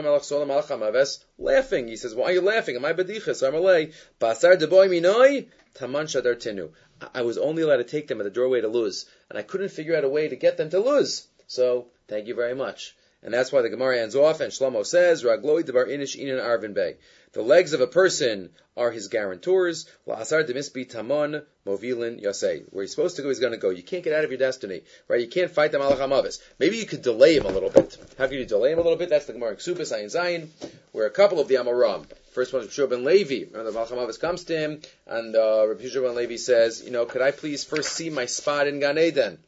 malach 0.00 1.18
laughing. 1.38 1.88
He 1.88 1.96
says, 1.96 2.14
"Why 2.14 2.24
are 2.24 2.32
you 2.32 2.40
laughing? 2.40 2.74
Am 2.76 2.84
I 2.86 2.94
bedichas? 2.94 3.42
Amalei 3.42 3.92
basar 4.18 4.56
deboy 4.56 4.88
minoi 4.88 5.48
taman 5.74 6.06
shadar 6.06 6.34
tenu." 6.34 6.70
I 7.12 7.20
was 7.20 7.36
only 7.36 7.62
allowed 7.62 7.76
to 7.76 7.84
take 7.84 8.08
them 8.08 8.20
at 8.20 8.24
the 8.24 8.30
doorway 8.30 8.62
to 8.62 8.68
Luz, 8.68 9.04
and 9.28 9.38
I 9.38 9.42
couldn't 9.42 9.68
figure 9.68 9.94
out 9.94 10.04
a 10.04 10.08
way 10.08 10.28
to 10.28 10.36
get 10.36 10.56
them 10.56 10.70
to 10.70 10.80
Luz. 10.80 11.28
So, 11.46 11.88
thank 12.08 12.26
you 12.26 12.34
very 12.34 12.54
much. 12.54 12.96
And 13.22 13.32
that's 13.34 13.50
why 13.50 13.62
the 13.62 13.70
Gemara 13.70 14.00
ends 14.00 14.14
off, 14.14 14.40
and 14.40 14.52
Shlomo 14.52 14.84
says, 14.86 15.24
Ragloi 15.24 15.64
debar 15.64 15.86
inish 15.86 16.16
inan 16.16 16.40
arvin 16.40 16.74
bey. 16.74 16.96
The 17.32 17.42
legs 17.42 17.72
of 17.72 17.80
a 17.80 17.86
person 17.86 18.50
are 18.76 18.90
his 18.90 19.08
guarantors. 19.08 19.86
La'asar 20.06 20.48
demisbi 20.48 20.90
tamon 20.90 21.42
movilin 21.66 22.22
yasei. 22.22 22.64
Where 22.70 22.82
he's 22.82 22.92
supposed 22.92 23.16
to 23.16 23.22
go, 23.22 23.28
he's 23.28 23.40
going 23.40 23.52
to 23.52 23.58
go. 23.58 23.70
You 23.70 23.82
can't 23.82 24.04
get 24.04 24.12
out 24.12 24.24
of 24.24 24.30
your 24.30 24.38
destiny, 24.38 24.82
right? 25.08 25.20
You 25.20 25.28
can't 25.28 25.50
fight 25.50 25.72
the 25.72 25.78
malach 25.78 25.98
hamavis. 25.98 26.40
Maybe 26.58 26.76
you 26.76 26.86
could 26.86 27.02
delay 27.02 27.36
him 27.36 27.46
a 27.46 27.50
little 27.50 27.70
bit. 27.70 27.98
How 28.16 28.26
can 28.26 28.38
you 28.38 28.44
delay 28.44 28.72
him 28.72 28.78
a 28.78 28.82
little 28.82 28.98
bit? 28.98 29.08
That's 29.08 29.26
the 29.26 29.32
Gemara 29.32 29.50
in 29.50 29.56
Ksubas, 29.56 29.92
Ayin 29.92 30.14
Zayin, 30.14 30.48
where 30.92 31.06
a 31.06 31.10
couple 31.10 31.40
of 31.40 31.48
the 31.48 31.56
Amoram, 31.56 32.06
First 32.36 32.52
one 32.52 32.62
is 32.62 32.78
Rabbi 32.78 32.94
ben 32.94 33.04
Levi. 33.04 33.46
Remember, 33.50 33.70
the 33.70 33.78
Malchamavis 33.78 34.20
comes 34.20 34.44
to 34.44 34.58
him, 34.58 34.82
and 35.06 35.34
uh, 35.34 35.66
Rabbi 35.66 35.88
ben 35.88 36.14
Levi 36.14 36.36
says, 36.36 36.82
you 36.84 36.90
know, 36.90 37.06
could 37.06 37.22
I 37.22 37.30
please 37.30 37.64
first 37.64 37.94
see 37.94 38.10
my 38.10 38.26
spot 38.26 38.66
in 38.66 38.78
Gan 38.78 38.98
Eden 38.98 39.38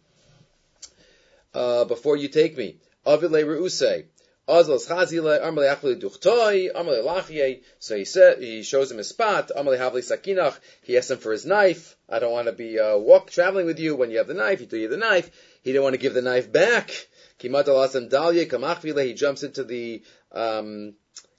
uh, 1.52 1.84
before 1.84 2.16
you 2.16 2.28
take 2.28 2.56
me? 2.56 2.76
Avile 3.08 3.44
Reuse. 3.44 4.04
So 7.78 7.96
he 7.96 8.04
said 8.04 8.38
he 8.38 8.62
shows 8.62 8.90
him 8.90 8.98
his 8.98 9.08
spot. 9.08 9.50
He 10.82 10.96
asks 10.96 11.10
him 11.10 11.18
for 11.18 11.32
his 11.32 11.44
knife. 11.44 11.96
I 12.08 12.18
don't 12.18 12.32
want 12.32 12.46
to 12.46 12.52
be 12.52 12.78
uh, 12.78 12.96
walk 12.96 13.30
traveling 13.30 13.66
with 13.66 13.78
you 13.78 13.96
when 13.96 14.10
you 14.10 14.18
have 14.18 14.26
the 14.26 14.34
knife. 14.34 14.60
He 14.60 14.66
threw 14.66 14.78
you 14.78 14.88
the 14.88 14.96
knife. 14.96 15.30
He 15.62 15.72
didn't 15.72 15.84
want 15.84 15.94
to 15.94 16.00
give 16.00 16.14
the 16.14 16.22
knife 16.22 16.50
back. 16.50 16.90
He 17.38 17.48
jumps 19.14 19.42
into 19.42 19.64
the 19.64 20.02
um, 20.32 20.94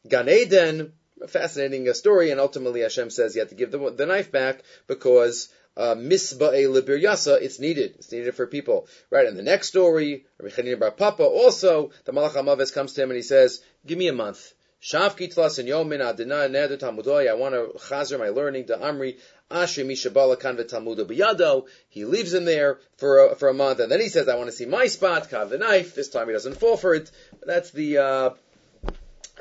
Gan 0.08 0.30
Eden 0.30 0.94
a 1.22 1.28
fascinating 1.28 1.88
uh, 1.88 1.94
story, 1.94 2.32
and 2.32 2.40
ultimately 2.40 2.82
Hashem 2.82 3.10
says 3.10 3.36
you 3.36 3.42
have 3.42 3.50
to 3.50 3.56
give 3.56 3.72
the, 3.72 3.92
the 3.92 4.06
knife 4.06 4.32
back 4.32 4.64
because 4.88 5.50
uh, 5.78 5.96
misba'e 5.96 6.72
libir 6.72 7.00
yasa, 7.00 7.42
it's 7.42 7.60
needed. 7.60 7.96
It's 8.00 8.12
needed 8.12 8.36
for 8.36 8.48
people. 8.48 8.88
Right, 9.10 9.28
and 9.28 9.38
the 9.38 9.44
next 9.44 9.68
story, 9.68 10.26
Rabbi 10.40 10.76
Bar 10.76 10.92
Papa, 10.92 11.24
also, 11.24 11.92
the 12.06 12.12
Malach 12.12 12.32
HaMaves 12.32 12.74
comes 12.74 12.94
to 12.94 13.04
him 13.04 13.10
and 13.10 13.18
he 13.18 13.24
says, 13.24 13.62
give 13.86 13.98
me 13.98 14.08
a 14.08 14.14
month. 14.14 14.54
Shav 14.82 15.18
kitlas 15.18 15.60
and 15.60 15.68
yomin 15.68 16.00
adina 16.00 16.48
neder 16.48 16.80
talmudoy. 16.80 17.30
I 17.30 17.34
want 17.34 17.54
to 17.54 17.78
chazer 17.80 18.18
my 18.18 18.30
learning 18.30 18.68
to 18.68 18.78
Amri. 18.78 19.18
Asher 19.52 19.84
mishabala 19.84 20.38
kanve 20.38 20.70
talmudo 20.70 21.06
biyado. 21.06 21.68
He 21.90 22.06
leaves 22.06 22.34
him 22.34 22.46
there 22.46 22.80
for 22.96 23.32
a, 23.32 23.36
for 23.36 23.50
a 23.50 23.54
month, 23.54 23.82
and 23.82 23.92
then 23.92 24.00
he 24.00 24.08
says, 24.08 24.30
"I 24.30 24.36
want 24.36 24.50
to 24.50 24.56
see 24.56 24.66
my 24.66 24.88
spot." 24.88 25.30
Kav 25.30 25.50
the 25.50 25.58
knife. 25.58 25.96
This 25.96 26.08
time 26.08 26.28
he 26.28 26.34
doesn't 26.34 26.58
fall 26.58 26.78
for 26.78 26.96
it. 26.96 27.12
That's 27.46 27.72
the 27.72 27.98
uh, 27.98 28.30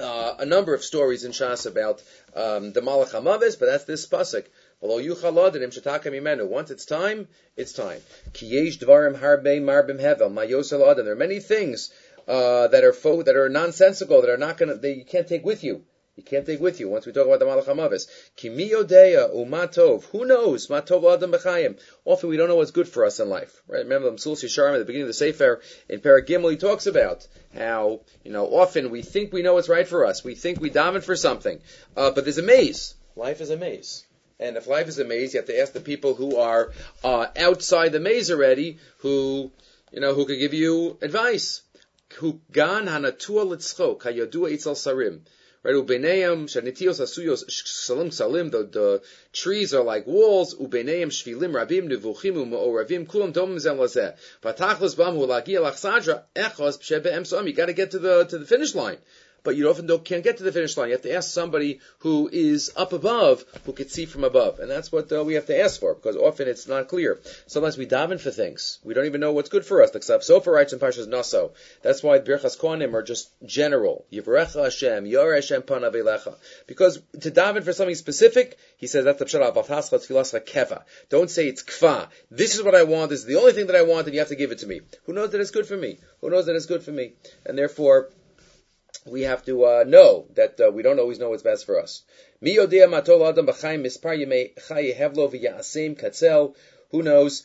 uh, 0.01 0.35
a 0.41 0.47
number 0.47 0.75
of 0.75 0.83
stories 0.83 1.23
in 1.23 1.31
Shas 1.31 1.67
about 1.67 2.03
um, 2.35 2.73
the 2.73 2.81
Malach 2.81 3.13
Hamavis, 3.13 3.59
but 3.59 3.67
that's 3.67 3.85
this 3.85 4.09
pasuk. 4.09 4.47
Once 4.81 6.71
it's 6.71 6.85
time, 6.85 7.27
it's 7.57 7.73
time. 7.73 8.01
There 8.41 9.03
are 9.03 11.17
many 11.17 11.41
things 11.41 11.91
uh, 12.29 12.69
that 12.69 12.85
are 12.85 12.93
fo- 12.93 13.23
that 13.23 13.37
are 13.37 13.49
nonsensical 13.49 14.21
that 14.21 14.31
are 14.31 14.37
not 14.37 14.57
going 14.57 14.81
to 14.81 14.89
you 14.89 15.05
can't 15.05 15.27
take 15.27 15.45
with 15.45 15.65
you. 15.65 15.83
You 16.15 16.25
can't 16.25 16.45
take 16.45 16.61
with 16.61 16.81
you 16.81 16.89
once 16.89 17.07
we 17.07 17.13
talk 17.13 17.27
about 17.27 17.39
the 17.39 17.47
Malach 17.47 17.65
HaMavis. 17.65 18.09
Umatov. 19.33 20.05
Who 20.07 20.25
knows? 20.25 20.67
Matov. 20.67 21.79
Often 22.05 22.29
we 22.29 22.37
don't 22.37 22.49
know 22.49 22.57
what's 22.57 22.73
good 22.73 22.89
for 22.89 23.05
us 23.05 23.21
in 23.21 23.29
life. 23.29 23.63
Right? 23.69 23.85
Remember 23.85 24.11
the 24.11 24.17
Msul 24.17 24.35
Sharm 24.35 24.75
at 24.75 24.79
the 24.79 24.85
beginning 24.85 25.03
of 25.03 25.09
the 25.09 25.15
Sefer 25.15 25.61
in 25.89 26.01
Parak 26.01 26.27
Gimel, 26.27 26.51
he 26.51 26.57
talks 26.57 26.89
about 26.89 27.29
how, 27.57 28.01
you 28.25 28.33
know, 28.33 28.47
often 28.47 28.91
we 28.91 29.03
think 29.03 29.33
we 29.33 29.43
know 29.43 29.55
what's 29.55 29.69
right 29.69 29.87
for 29.87 30.05
us. 30.05 30.25
We 30.25 30.35
think 30.35 30.61
we 30.61 30.71
daven 30.71 31.05
for 31.05 31.15
something. 31.15 31.61
Uh, 31.97 32.11
but 32.11 32.25
there's 32.25 32.39
a 32.39 32.43
maze. 32.43 32.97
Life 33.15 33.41
is 33.41 33.51
a 33.51 33.57
maze. 33.57 34.05
And 34.41 34.57
if 34.57 34.67
life 34.67 34.89
is 34.89 34.99
a 34.99 35.05
maze, 35.05 35.35
you 35.35 35.41
have 35.41 35.49
to 35.49 35.61
ask 35.61 35.73
the 35.73 35.81
people 35.81 36.15
who 36.15 36.37
are 36.37 36.71
uh, 37.03 37.27
outside 37.37 37.93
the 37.93 38.01
maze 38.01 38.31
already, 38.31 38.79
who 38.99 39.53
you 39.93 40.01
know, 40.01 40.15
who 40.15 40.27
could 40.27 40.39
give 40.39 40.55
you 40.55 40.99
advice. 41.01 41.63
Right. 45.65 45.73
The 45.73 45.83
the 48.73 49.03
trees 49.33 49.75
are 49.75 49.83
like 49.83 50.07
walls. 50.07 50.55
You 50.59 50.69
got 50.69 50.87
to 57.67 57.73
get 57.73 57.91
to 57.91 57.99
the 57.99 58.25
to 58.25 58.39
the 58.39 58.47
finish 58.47 58.75
line 58.75 58.99
but 59.49 59.57
you 59.57 59.71
often 59.71 59.87
don't, 59.87 60.05
can't 60.05 60.23
get 60.23 60.37
to 60.37 60.43
the 60.43 60.53
finish 60.53 60.77
line. 60.77 60.89
You 60.89 60.93
have 60.93 61.01
to 61.05 61.15
ask 61.15 61.31
somebody 61.31 61.81
who 62.01 62.29
is 62.31 62.71
up 62.77 62.93
above, 62.93 63.47
who 63.65 63.73
can 63.73 63.89
see 63.89 64.05
from 64.05 64.23
above. 64.23 64.59
And 64.59 64.71
that's 64.71 64.93
what 64.93 65.11
uh, 65.11 65.25
we 65.25 65.33
have 65.37 65.47
to 65.47 65.59
ask 65.59 65.81
for, 65.81 65.95
because 65.95 66.17
often 66.17 66.49
it's 66.49 66.69
not 66.69 66.89
clear. 66.89 67.19
Sometimes 67.47 67.79
we 67.79 67.87
daven 67.87 68.21
for 68.21 68.31
things. 68.31 68.79
We 68.85 68.93
don't 68.93 69.07
even 69.07 69.23
know 69.23 69.33
what's 69.33 69.49
good 69.49 69.65
for 69.65 69.83
us. 69.83 69.93
The 69.93 70.01
Sofer 70.01 70.53
writes 70.53 70.75
in 70.75 70.81
Parshas 70.81 71.09
Naso. 71.09 71.53
That's 71.81 72.03
why 72.03 72.19
Birchas 72.19 72.59
Kohanim 72.59 72.93
are 72.93 73.03
just 73.03 73.31
general. 73.47 74.05
Yivrecha 74.13 74.65
Hashem, 74.65 75.07
Yor 75.07 75.37
Hashem 75.37 75.63
Panavelecha. 75.63 76.35
Because 76.67 77.01
to 77.21 77.31
daven 77.31 77.65
for 77.65 77.73
something 77.73 77.95
specific, 77.95 78.59
he 78.77 78.87
says 78.87 79.07
that's 79.07 79.19
the 79.19 79.25
pshat 79.25 80.45
Keva. 80.45 80.83
Don't 81.09 81.31
say 81.31 81.49
it's 81.49 81.63
kfa. 81.63 82.09
This 82.31 82.55
is 82.55 82.63
what 82.63 82.75
I 82.75 82.83
want. 82.83 83.09
This 83.09 83.21
is 83.21 83.25
the 83.25 83.37
only 83.37 83.53
thing 83.53 83.69
that 83.69 83.77
I 83.77 83.83
want, 83.85 84.09
and 84.09 84.13
you 84.13 84.21
have 84.21 84.29
to 84.29 84.37
give 84.37 84.53
it 84.53 84.59
to 84.59 84.67
me. 84.67 84.83
Who 85.07 85.15
knows 85.15 85.31
that 85.31 85.41
it's 85.41 85.53
good 85.53 85.67
for 85.67 85.79
me? 85.79 85.97
Who 86.21 86.29
knows 86.29 86.45
that 86.45 86.55
it's 86.55 86.67
good 86.67 86.83
for 86.83 86.93
me? 86.93 87.15
And 87.47 87.57
therefore, 87.57 88.11
we 89.07 89.23
have 89.23 89.45
to 89.45 89.65
uh, 89.65 89.85
know 89.87 90.27
that 90.35 90.61
uh, 90.61 90.71
we 90.71 90.83
don't 90.83 90.99
always 90.99 91.19
know 91.19 91.31
what's 91.31 91.43
best 91.43 91.65
for 91.65 91.81
us. 91.81 92.03
Who 96.91 97.03
knows? 97.03 97.45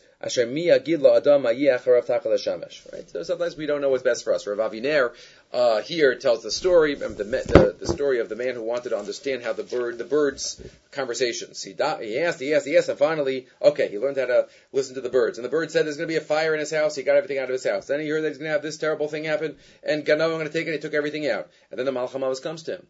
Right. 2.93 3.09
So 3.09 3.23
sometimes 3.23 3.57
we 3.57 3.65
don't 3.65 3.81
know 3.81 3.89
what's 3.89 4.03
best 4.03 4.23
for 4.23 4.33
us. 4.33 4.47
Rav 4.47 4.71
Aviner 4.71 5.11
uh, 5.53 5.81
here 5.81 6.15
tells 6.15 6.41
the 6.41 6.49
story, 6.49 6.95
the, 6.95 7.09
the, 7.09 7.75
the, 7.79 7.87
story 7.87 8.19
of 8.19 8.27
the 8.27 8.35
man 8.35 8.55
who 8.55 8.63
wanted 8.63 8.89
to 8.89 8.97
understand 8.97 9.43
how 9.43 9.53
the 9.53 9.61
bird, 9.63 9.99
the 9.99 10.03
birds' 10.03 10.59
conversations. 10.89 11.61
He, 11.61 11.73
he 11.73 12.19
asked, 12.19 12.39
he 12.39 12.55
asked, 12.55 12.65
he 12.65 12.75
asked, 12.75 12.89
and 12.89 12.97
finally, 12.97 13.45
okay, 13.61 13.87
he 13.87 13.99
learned 13.99 14.17
how 14.17 14.25
to 14.25 14.47
listen 14.71 14.95
to 14.95 15.01
the 15.01 15.09
birds. 15.09 15.37
And 15.37 15.45
the 15.45 15.49
bird 15.49 15.69
said 15.69 15.85
there's 15.85 15.97
going 15.97 16.09
to 16.09 16.11
be 16.11 16.17
a 16.17 16.21
fire 16.21 16.55
in 16.55 16.59
his 16.59 16.71
house. 16.71 16.95
He 16.95 17.03
got 17.03 17.17
everything 17.17 17.37
out 17.37 17.43
of 17.43 17.51
his 17.51 17.63
house. 17.63 17.85
Then 17.85 17.99
he 17.99 18.09
heard 18.09 18.23
that 18.23 18.29
he's 18.29 18.39
going 18.39 18.49
to 18.49 18.53
have 18.53 18.63
this 18.63 18.79
terrible 18.79 19.07
thing 19.07 19.25
happen, 19.25 19.57
and 19.83 20.03
God, 20.03 20.17
no, 20.17 20.25
I'm 20.25 20.39
going 20.39 20.47
to 20.47 20.53
take 20.53 20.67
it. 20.67 20.73
He 20.73 20.79
took 20.79 20.95
everything 20.95 21.29
out. 21.29 21.51
And 21.69 21.77
then 21.77 21.85
the 21.85 21.91
Malach 21.91 22.09
HaMavis 22.09 22.41
comes 22.41 22.63
to 22.63 22.77
him. 22.77 22.87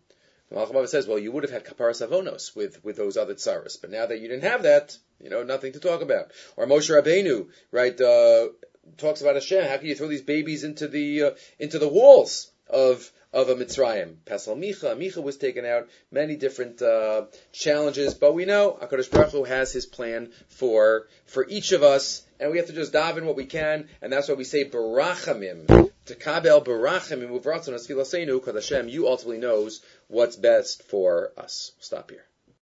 The 0.50 0.56
Malach 0.56 0.88
says, 0.88 1.06
well, 1.06 1.20
you 1.20 1.34
would 1.34 1.44
have 1.44 1.52
had 1.52 1.66
kaparas 1.66 2.08
avonos 2.08 2.56
with, 2.56 2.82
with 2.82 2.96
those 2.96 3.18
other 3.18 3.34
tsaras, 3.36 3.76
but 3.82 3.92
now 3.92 4.06
that 4.06 4.22
you 4.22 4.30
didn't 4.30 4.50
have 4.50 4.64
that, 4.64 4.98
you 5.20 5.30
know, 5.30 5.44
nothing 5.44 5.74
to 5.74 5.82
talk 5.82 6.02
about. 6.02 6.32
Or 6.56 6.66
Moshe 6.66 6.90
Rabbeinu, 6.90 7.48
right, 7.72 8.00
uh, 8.00 8.48
talks 8.98 9.22
about 9.22 9.36
Hashem. 9.36 9.66
How 9.66 9.78
can 9.78 9.88
you 9.88 9.96
throw 9.96 10.08
these 10.08 10.22
babies 10.22 10.64
into 10.64 10.88
the, 10.88 11.24
uh, 11.24 11.32
into 11.60 11.78
the 11.78 11.90
walls 11.90 12.52
of, 12.74 13.10
of 13.32 13.50
a 13.50 13.56
Mitzrayim. 13.56 14.16
Pesel 14.26 14.58
Micha, 14.58 14.98
Micha 14.98 15.22
was 15.24 15.38
taken 15.38 15.66
out, 15.66 15.88
many 16.12 16.36
different 16.36 16.82
uh, 16.82 17.26
challenges, 17.52 18.14
but 18.14 18.34
we 18.34 18.46
know 18.46 18.78
HaKadosh 18.82 19.12
Baruch 19.12 19.32
Hu 19.32 19.44
has 19.44 19.72
his 19.72 19.86
plan 19.86 20.32
for, 20.50 21.08
for 21.26 21.48
each 21.48 21.72
of 21.72 21.84
us, 21.84 22.24
and 22.40 22.52
we 22.52 22.58
have 22.58 22.68
to 22.68 22.74
just 22.74 22.92
dive 22.92 23.18
in 23.18 23.26
what 23.26 23.36
we 23.36 23.46
can, 23.46 23.88
and 24.02 24.12
that's 24.12 24.28
why 24.28 24.36
we 24.36 24.44
say 24.44 24.70
Barachamim, 24.70 25.92
to 26.06 26.16
kabel 26.16 26.62
barachim 26.62 27.22
and 27.24 27.30
muvratzon 27.30 27.74
because 28.40 28.54
Hashem, 28.56 28.90
you 28.90 29.08
ultimately 29.08 29.38
knows 29.38 29.82
what's 30.08 30.36
best 30.36 30.84
for 30.84 31.32
us. 31.38 31.72
Stop 31.80 32.12
here. 32.12 32.26